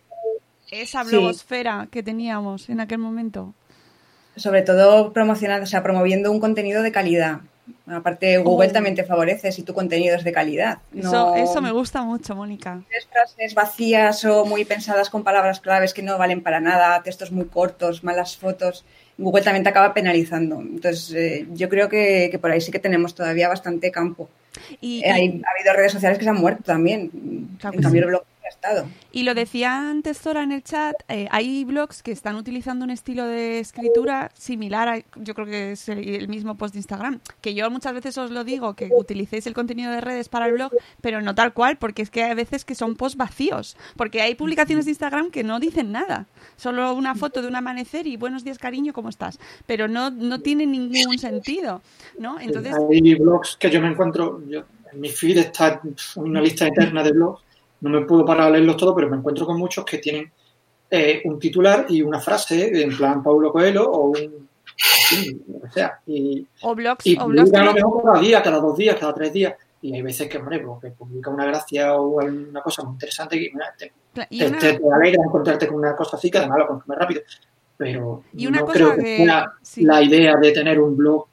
[0.70, 1.10] esa Sí.
[1.10, 3.54] blogosfera que teníamos en aquel momento.
[4.36, 7.40] Sobre todo promocionando, o sea, promoviendo un contenido de calidad.
[7.86, 8.72] Aparte, Google Oh.
[8.72, 10.78] también te favorece si tu contenido es de calidad.
[10.94, 12.82] Eso, No- eso me gusta mucho, Mónica.
[13.10, 17.46] frases vacías o muy pensadas con palabras claves que no valen para nada, textos muy
[17.46, 18.84] cortos, malas fotos.
[19.16, 20.60] Google también te acaba penalizando.
[20.60, 24.28] Entonces, eh, yo creo que, que por ahí sí que tenemos todavía bastante campo.
[24.80, 27.10] Y, Eh, hay- ha habido redes sociales que se han muerto también.
[27.58, 28.16] Claro en cambio, sí.
[28.48, 28.86] Estado.
[29.12, 32.90] Y lo decía antes Zora en el chat, eh, hay blogs que están utilizando un
[32.90, 37.20] estilo de escritura similar a, yo creo que es el, el mismo post de Instagram,
[37.40, 40.52] que yo muchas veces os lo digo, que utilicéis el contenido de redes para el
[40.52, 44.22] blog, pero no tal cual, porque es que hay veces que son posts vacíos, porque
[44.22, 46.26] hay publicaciones de Instagram que no dicen nada,
[46.56, 49.38] solo una foto de un amanecer y buenos días cariño, ¿cómo estás?
[49.66, 51.82] Pero no, no tiene ningún sentido,
[52.18, 52.40] ¿no?
[52.40, 55.80] Entonces, Hay blogs que yo me encuentro, yo, en mi feed está
[56.16, 57.42] una lista eterna de blogs,
[57.80, 60.30] no me puedo parar a leerlos todos, pero me encuentro con muchos que tienen
[60.90, 64.48] eh, un titular y una frase en plan Paulo Coelho o un...
[65.08, 65.98] fin, lo que sea.
[66.06, 69.14] Y, o blogs, y o blogs a lo mejor cada día, cada dos días, cada
[69.14, 69.54] tres días.
[69.80, 73.36] Y hay veces que, hombre, pues, que publica una gracia o una cosa muy interesante
[73.36, 73.92] y mira, te,
[74.30, 76.98] y te, una- te- te alegra encontrarte con una cosa así, que además lo consumes
[76.98, 77.22] rápido.
[77.76, 79.84] Pero Y una no cosa creo que, que- sea sí.
[79.84, 81.26] la idea de tener un blog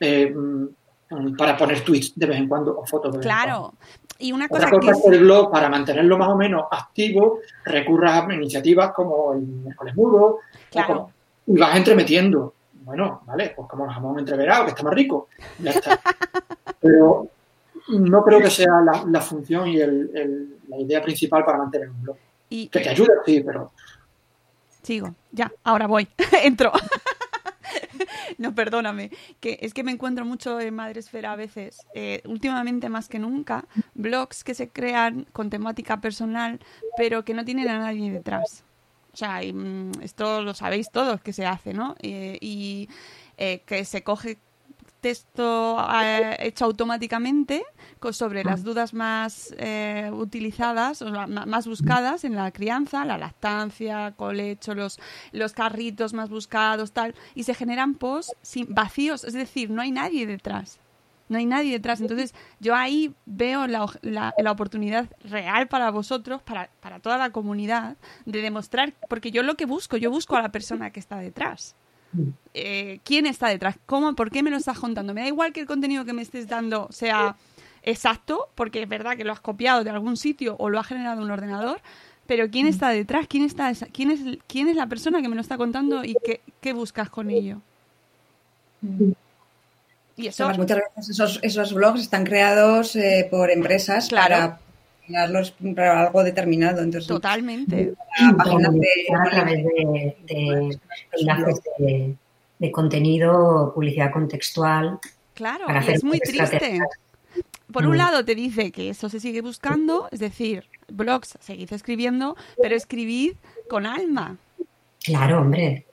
[0.00, 3.74] eh, mm, para poner tweets de vez en cuando o fotos de vez en cuando.
[4.18, 6.36] Y una cosa Otra que cosa es es- que el blog, para mantenerlo más o
[6.36, 10.40] menos activo, recurras a iniciativas como el miércoles mudo, o
[10.70, 10.86] Claro.
[10.86, 11.12] como-
[11.46, 12.54] y vas entremetiendo.
[12.84, 15.28] Bueno, vale, pues como el jamón entreverado, que está más rico.
[15.58, 15.98] Ya está.
[16.80, 17.28] Pero
[17.88, 21.90] no creo que sea la, la función y el- el- la idea principal para mantener
[21.90, 22.16] un blog.
[22.50, 23.72] y- Que te ayude, sí, pero
[24.82, 26.06] Sigo, ya, ahora voy,
[26.44, 26.70] entro.
[28.38, 29.10] no, perdóname,
[29.40, 33.66] que es que me encuentro mucho en Madresfera a veces, eh, últimamente más que nunca,
[33.94, 36.60] blogs que se crean con temática personal,
[36.96, 38.64] pero que no tienen a nadie detrás.
[39.12, 41.94] O sea, y, mm, esto lo sabéis todos que se hace, ¿no?
[42.00, 42.88] Eh, y
[43.36, 44.38] eh, que se coge
[45.00, 45.76] texto
[46.38, 47.62] hecho automáticamente
[48.12, 54.74] sobre las dudas más eh, utilizadas o más buscadas en la crianza, la lactancia, colecho,
[54.74, 54.98] los,
[55.32, 59.90] los carritos más buscados, tal, y se generan posts sin, vacíos, es decir, no hay
[59.90, 60.78] nadie detrás.
[61.26, 62.02] No hay nadie detrás.
[62.02, 67.30] Entonces, yo ahí veo la, la- la oportunidad real para vosotros, para, para toda la
[67.30, 71.16] comunidad, de demostrar, porque yo lo que busco, yo busco a la persona que está
[71.16, 71.76] detrás.
[72.52, 73.76] Eh, ¿Quién está detrás?
[73.86, 74.14] ¿Cómo?
[74.14, 75.14] ¿Por qué me lo estás contando?
[75.14, 77.36] Me da igual que el contenido que me estés dando sea
[77.84, 81.22] exacto, porque es verdad que lo has copiado de algún sitio o lo ha generado
[81.22, 81.80] un ordenador,
[82.26, 83.26] pero ¿quién está detrás?
[83.28, 86.16] ¿Quién, está esa- quién, es, quién es la persona que me lo está contando y
[86.24, 87.58] qué, qué buscas con ello?
[90.16, 94.28] Y eso, Además, muchas veces esos, esos blogs están creados eh, por empresas Claro.
[94.28, 94.60] para
[95.76, 96.80] para algo determinado.
[96.80, 97.92] Entonces, totalmente.
[98.22, 100.78] la página de- a través de, de
[101.20, 102.14] enlaces de,
[102.58, 104.98] de contenido, publicidad contextual.
[105.34, 106.78] Claro, para y hacer es muy triste.
[107.74, 112.36] Por un lado te dice que eso se sigue buscando, es decir, blogs seguid escribiendo,
[112.62, 113.32] pero escribid
[113.68, 114.36] con alma.
[115.02, 115.84] Claro, hombre.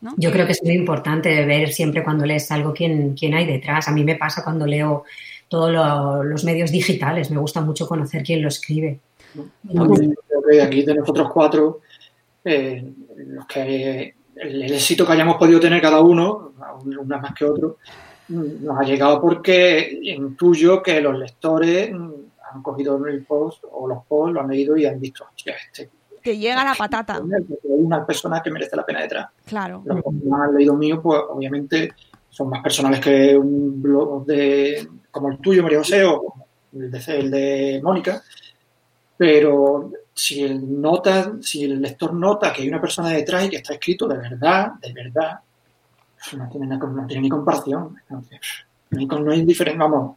[0.00, 0.14] ¿no?
[0.16, 3.86] Yo creo que es muy importante ver siempre cuando lees algo quién, quién hay detrás.
[3.88, 5.04] A mí me pasa cuando leo
[5.48, 7.30] todos lo- los medios digitales.
[7.30, 9.00] Me gusta mucho conocer quién lo escribe.
[9.64, 11.80] Yo creo que aquí de nosotros cuatro,
[12.44, 12.84] eh,
[13.26, 16.52] los que el, el éxito que hayamos podido tener cada uno,
[16.84, 17.78] una más que otro,
[18.28, 24.34] nos ha llegado porque intuyo que los lectores han cogido el post o los posts,
[24.34, 25.90] lo han leído y han visto, hostia, este
[26.22, 29.28] Te llega la patata, hay una persona que merece la pena detrás.
[29.46, 29.82] claro.
[29.84, 31.92] Los que no han leído mío, pues obviamente
[32.28, 36.34] son más personales que un blog de como el tuyo, María José, o
[36.72, 38.22] el de, el de Mónica.
[39.16, 43.56] Pero si el nota, si el lector nota que hay una persona detrás y que
[43.56, 45.40] está escrito de verdad, de verdad,
[46.36, 47.96] no tiene, na- no tiene ni comparación.
[48.08, 48.40] Entonces,
[48.90, 50.16] no hay diferencia, vamos,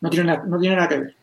[0.00, 1.16] no tiene, na- no tiene nada que ver.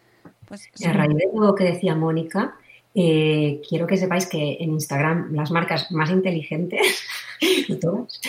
[0.48, 2.56] Pues Y a raíz de lo que decía Mónica,
[2.96, 7.04] eh, quiero que sepáis que en Instagram las marcas más inteligentes,
[7.42, 8.20] y todas,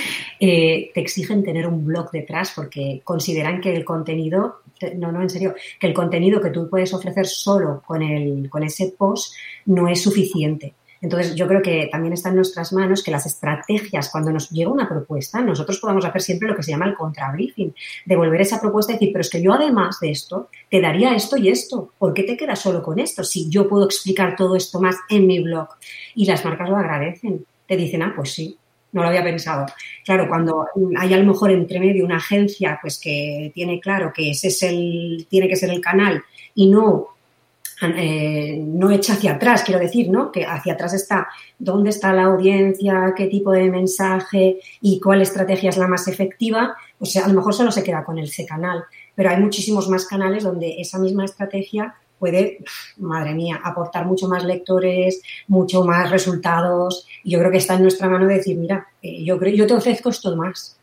[0.40, 5.22] eh, te exigen tener un blog detrás porque consideran que el contenido, te- no, no,
[5.22, 9.34] en serio, que el contenido que tú puedes ofrecer solo con, el, con ese post
[9.66, 10.74] no es suficiente.
[11.04, 14.70] Entonces, yo creo que también está en nuestras manos que las estrategias, cuando nos llega
[14.70, 17.74] una propuesta, nosotros podamos hacer siempre lo que se llama el contrabriefing,
[18.06, 21.36] devolver esa propuesta y decir, pero es que yo además de esto, te daría esto
[21.36, 21.92] y esto.
[21.98, 23.22] ¿Por qué te quedas solo con esto?
[23.22, 25.68] Si yo puedo explicar todo esto más en mi blog.
[26.14, 27.44] Y las marcas lo agradecen.
[27.68, 28.56] Te dicen, ah, pues sí,
[28.92, 29.66] no lo había pensado.
[30.06, 30.64] Claro, cuando
[30.96, 34.62] hay a lo mejor entre medio una agencia pues que tiene claro que ese es
[34.62, 36.22] el, tiene que ser el canal
[36.54, 37.08] y no
[37.82, 40.30] eh, no echa hacia atrás, quiero decir, ¿no?
[40.30, 45.70] Que hacia atrás está dónde está la audiencia, qué tipo de mensaje y cuál estrategia
[45.70, 48.84] es la más efectiva, pues a lo mejor solo se queda con el C canal,
[49.14, 52.58] pero hay muchísimos más canales donde esa misma estrategia puede,
[52.96, 57.06] madre mía, aportar mucho más lectores, mucho más resultados.
[57.22, 59.74] Y yo creo que está en nuestra mano decir, mira, eh, yo creo, yo te
[59.74, 60.78] ofrezco esto más.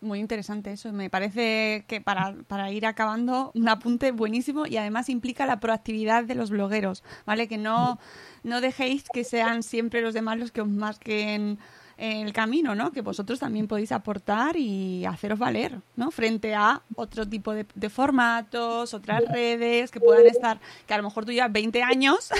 [0.00, 0.92] Muy interesante eso.
[0.92, 6.24] Me parece que para, para ir acabando, un apunte buenísimo y además implica la proactividad
[6.24, 7.48] de los blogueros, ¿vale?
[7.48, 7.98] Que no,
[8.42, 11.58] no dejéis que sean siempre los demás los que os marquen
[11.96, 12.92] el camino, ¿no?
[12.92, 16.10] Que vosotros también podéis aportar y haceros valer, ¿no?
[16.10, 21.24] Frente a otro tipo de, formatos, otras redes que puedan estar, que a lo mejor
[21.24, 22.30] tú llevas 20 años.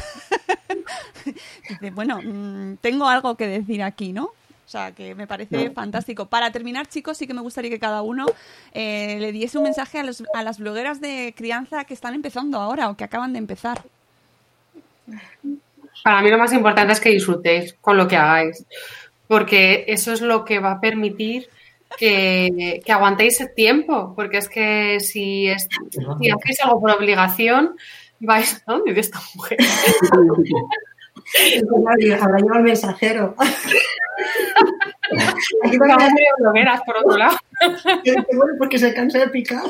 [1.69, 4.33] Dices, bueno, mm, tengo algo que decir aquí, ¿no?
[4.67, 6.27] O sea, que me parece fantástico.
[6.27, 8.27] Para terminar, chicos, sí que me gustaría que cada uno
[8.75, 12.59] eh, le diese un mensaje a, los- a las blogueras de crianza que están empezando
[12.59, 13.83] ahora o que acaban de empezar.
[16.03, 18.65] Para mí lo más importante es que disfrutéis con lo que hagáis,
[19.29, 21.49] porque eso es lo que va a permitir
[21.97, 25.69] que, que aguantéis el tiempo, porque es que si, es-
[26.19, 27.77] si hacéis algo por obligación,
[28.19, 28.63] vais...
[28.67, 29.59] ¿a ¿Dónde vive esta mujer?
[31.71, 33.35] Habrá llegado el mensajero.
[35.65, 35.79] Aquí
[36.39, 37.37] blogueras, por otro lado.
[38.33, 39.63] bueno, porque se cansa de picar.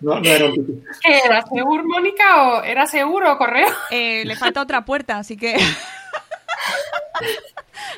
[0.00, 0.82] No, no era un pipí.
[1.00, 1.42] ¿Qué era?
[1.46, 2.42] ¿Seguro, Mónica?
[2.48, 3.68] ¿O era seguro correo?
[3.90, 5.56] Eh, le falta otra puerta, así que...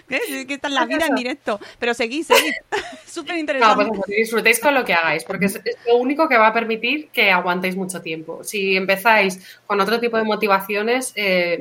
[0.08, 0.16] ¿Qué?
[0.16, 1.58] Es que esta es la vida en directo.
[1.78, 2.52] Pero seguid, seguid.
[3.06, 3.84] Súper No, interesante.
[3.86, 6.48] pues eso, que disfrutéis con lo que hagáis, porque es, es lo único que va
[6.48, 8.42] a permitir que aguantéis mucho tiempo.
[8.44, 11.58] Si empezáis con otro tipo de motivaciones, eh,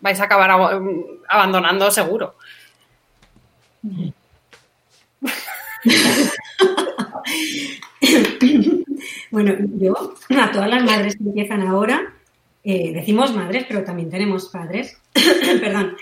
[0.00, 2.36] vais a acabar ab- abandonando seguro.
[9.30, 12.14] Bueno, yo a todas las madres que empiezan ahora,
[12.62, 14.96] eh, decimos madres, pero también tenemos padres.
[15.60, 15.96] Perdón,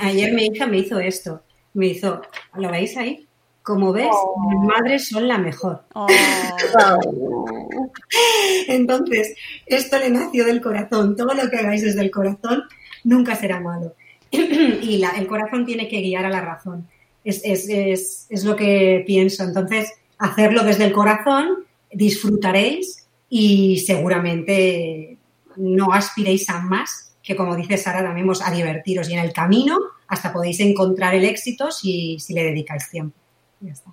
[0.00, 1.42] ayer mi hija me hizo esto.
[1.74, 2.22] Me hizo,
[2.54, 3.26] ¿lo veis ahí?
[3.62, 4.36] Como ves, Oh.
[4.54, 5.82] las madres son la mejor.
[5.94, 6.06] Oh,
[8.68, 9.34] Entonces,
[9.66, 11.16] esto le nació del corazón.
[11.16, 12.62] Todo lo que hagáis desde el corazón
[13.04, 13.94] nunca será malo.
[14.30, 16.86] y la- el corazón tiene que guiar a la razón.
[17.26, 19.42] Es, es- es- es lo que pienso.
[19.44, 25.18] Entonces, hacerlo desde el corazón, disfrutaréis y seguramente
[25.56, 29.08] no aspiréis a más que, como dice Sara, también pues, a divertiros.
[29.10, 33.16] Y en el camino hasta podéis encontrar el éxito si, si le dedicáis tiempo.
[33.60, 33.90] Ya está.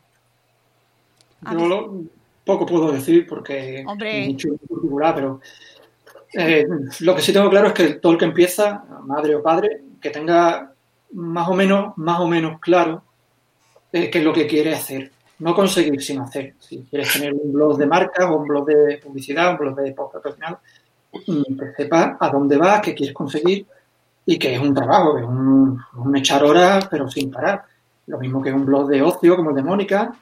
[1.51, 2.03] Lo-
[2.45, 4.23] poco puedo decir porque Hombre.
[4.23, 5.41] es mucho particular, pero
[6.34, 6.65] eh,
[6.99, 10.09] lo que sí tengo claro es que todo el que empieza, madre o padre, que
[10.09, 10.73] tenga
[11.13, 13.01] más o menos, más o menos claro
[13.93, 15.11] eh, qué es lo que quiere hacer.
[15.39, 16.55] No conseguir, sino hacer.
[16.59, 19.91] Si quieres tener un blog de marcas o un blog de publicidad, un blog de
[19.91, 20.57] post profesional,
[21.27, 23.65] mm, que sepas a dónde vas, qué quieres conseguir
[24.25, 27.63] y que es un trabajo, que es un, un echar horas, pero sin parar.
[28.07, 30.13] Lo mismo que un blog de ocio, como el de Mónica,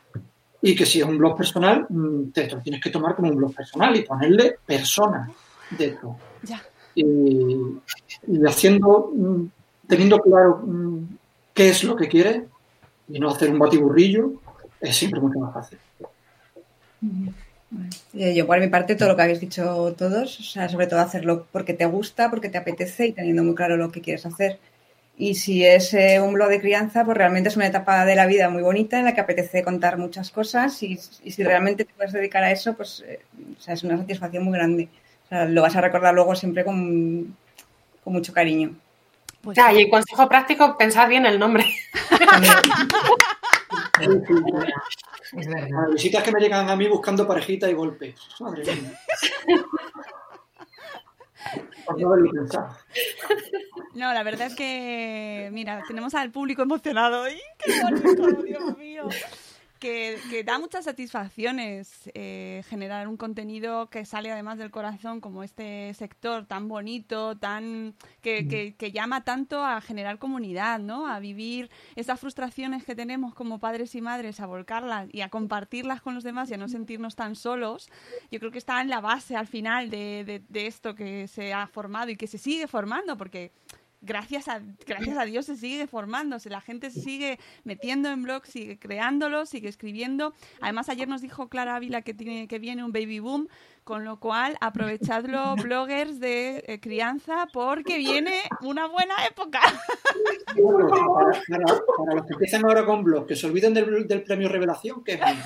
[0.61, 3.37] y que si es un blog personal, mm, te lo tienes que tomar como un
[3.37, 5.31] blog personal y ponerle persona
[5.69, 6.17] dentro.
[6.43, 6.61] ya.
[6.93, 7.05] Y,
[8.27, 9.45] y haciendo, mm,
[9.87, 10.61] teniendo claro
[11.53, 12.43] qué es lo que quieres
[13.11, 14.33] y no hacer un batiburrillo,
[14.79, 15.77] es siempre mucho más fácil.
[18.13, 20.99] Eh, Yo por mi parte todo lo que habéis dicho todos, o sea, sobre todo
[20.99, 24.59] hacerlo porque te gusta, porque te apetece y teniendo muy claro lo que quieres hacer.
[25.17, 28.25] Y si es eh, un blog de crianza, pues realmente es una etapa de la
[28.25, 32.13] vida muy bonita en la que apetece contar muchas cosas y, si realmente te puedes
[32.13, 33.19] dedicar a eso, pues eh,
[33.57, 34.89] o sea, es una satisfacción muy grande.
[35.25, 37.35] O sea, lo vas a recordar luego siempre con,
[38.03, 38.75] con mucho cariño.
[39.41, 41.65] Pues Ya, y consejo práctico, pensad bien el nombre.
[43.99, 45.67] Es verdad.
[45.69, 48.15] Las visitas que me llegan a mí buscando parejita y golpes.
[48.39, 48.99] Madre mía.
[53.93, 57.23] No la verdad es que, mira, tenemos al público emocionado.
[57.23, 59.09] ¡Ay, qué bonito, Dios mío!
[59.81, 65.41] Que, que da muchas satisfacciones eh, generar un contenido que sale además del corazón, como
[65.41, 71.07] este sector tan bonito, tan que, que- que llama tanto a generar comunidad, ¿no?
[71.07, 75.99] A vivir esas frustraciones que tenemos como padres y madres, a volcarlas y a compartirlas
[75.99, 77.89] con los demás y a no sentirnos tan solos.
[78.29, 81.53] Yo creo que está en la base al final de, de- de esto que se
[81.53, 83.51] ha formado y que se sigue formando, porque
[84.01, 88.49] gracias a, gracias a Dios se sigue formándose, la gente se sigue metiendo en blogs,
[88.49, 90.33] sigue creándolos, sigue escribiendo.
[90.59, 93.47] Además, ayer nos dijo Clara Ávila que, tiene, que viene un baby boom,
[93.83, 99.61] con lo cual aprovechadlo, bloggers de eh, crianza, porque viene una buena época.
[100.55, 101.41] Bueno, para, para-
[101.97, 105.13] para los que empiezan ahora con blogs, que se olviden del, del premio Revelación, que
[105.13, 105.41] es bueno.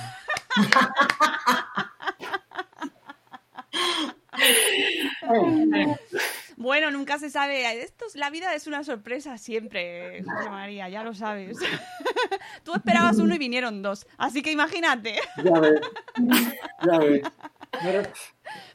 [6.56, 7.82] Bueno, nunca se sabe.
[7.82, 11.58] Esto es- la vida es una sorpresa siempre, José María, ya lo sabes.
[12.64, 15.16] Tú esperabas uno y vinieron dos, así que imagínate.
[15.44, 15.80] Ya ves.
[16.90, 17.22] Ya ves.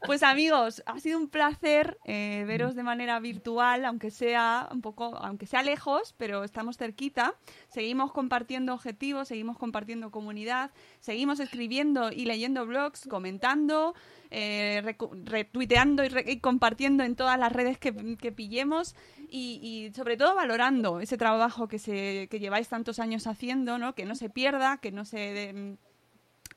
[0.05, 5.15] Pues amigos, ha sido un placer eh, veros de manera virtual, aunque sea un poco,
[5.17, 7.35] aunque sea lejos, pero estamos cerquita.
[7.69, 13.95] Seguimos compartiendo objetivos, seguimos compartiendo comunidad, seguimos escribiendo y leyendo blogs, comentando,
[14.29, 17.91] eh, retuiteando y, re- y compartiendo en todas las redes que,
[18.31, 18.95] pillemos
[19.29, 23.95] y, sobre todo valorando ese trabajo que se que lleváis tantos años haciendo, ¿no?
[23.95, 25.77] Que no se pierda, que no se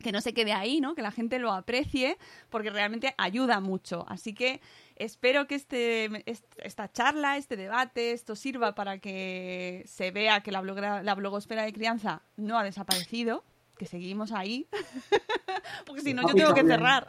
[0.05, 0.95] que no se quede ahí, ¿no?
[0.95, 2.17] Que la gente lo aprecie,
[2.51, 4.05] porque realmente ayuda mucho.
[4.09, 4.61] Así que
[4.97, 10.53] espero que este, est- esta charla, este debate, esto sirva para que se vea que
[10.53, 13.45] la, blogra- la blogosfera de crianza no ha desaparecido,
[13.79, 14.69] que seguimos ahí,
[15.87, 17.07] porque si no yo tengo que cerrar.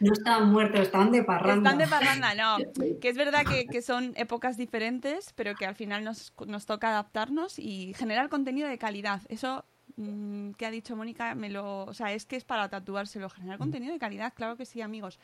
[0.00, 1.70] No estaban muertos, estaban de parranda.
[1.72, 2.56] Están de parranda, no.
[3.00, 6.88] Que es verdad que, que son épocas diferentes, pero que al final nos, nos toca
[6.90, 9.20] adaptarnos y generar contenido de calidad.
[9.28, 9.64] Eso
[9.96, 13.28] mm, que ha dicho Mónica, me lo, o sea, es que es para tatuárselo.
[13.30, 15.18] Generar contenido de calidad, claro que sí, amigos.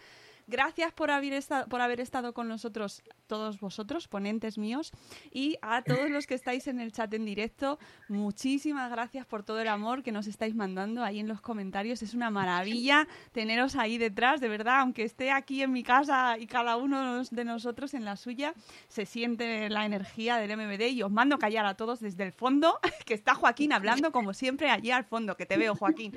[0.49, 4.93] Gracias por haber, estado, por haber estado con nosotros, todos vosotros, ponentes míos,
[5.31, 9.61] y a todos los que estáis en el chat en directo, muchísimas gracias por todo
[9.61, 12.03] el amor que nos estáis mandando ahí en los comentarios.
[12.03, 16.47] Es una maravilla teneros ahí detrás, de verdad, aunque esté aquí en mi casa y
[16.47, 18.55] cada uno de nosotros en la suya,
[18.89, 22.79] se siente la energía del MBD y os mando callar a todos desde el fondo,
[23.05, 26.15] que está Joaquín hablando como siempre allí al fondo, que te veo, Joaquín.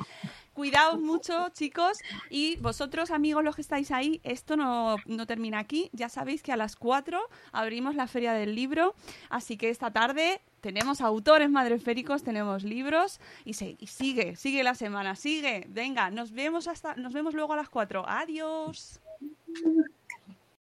[0.54, 1.98] Cuidaos mucho, chicos,
[2.30, 5.90] y vosotros, amigos, los que estáis ahí, esto no, no termina aquí.
[5.94, 7.20] Ya sabéis que a las 4
[7.52, 8.96] abrimos la Feria del Libro,
[9.30, 14.76] así que esta tarde tenemos autores madreféricos, tenemos libros y, se- y sigue, sigue la
[14.76, 15.66] semana, sigue.
[15.70, 18.04] Venga, nos vemos hasta, nos vemos luego a las 4.
[18.08, 19.00] Adiós.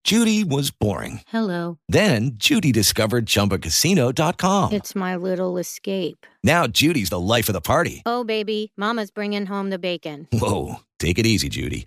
[0.03, 1.21] Judy was boring.
[1.31, 1.77] Hello.
[1.87, 4.73] Then Judy discovered ChumbaCasino.com.
[4.73, 6.27] It's my little escape.
[6.43, 8.03] Now Judy's the life of the party.
[8.07, 10.27] Oh, baby, Mama's bringing home the bacon.
[10.33, 11.87] Whoa, take it easy, Judy.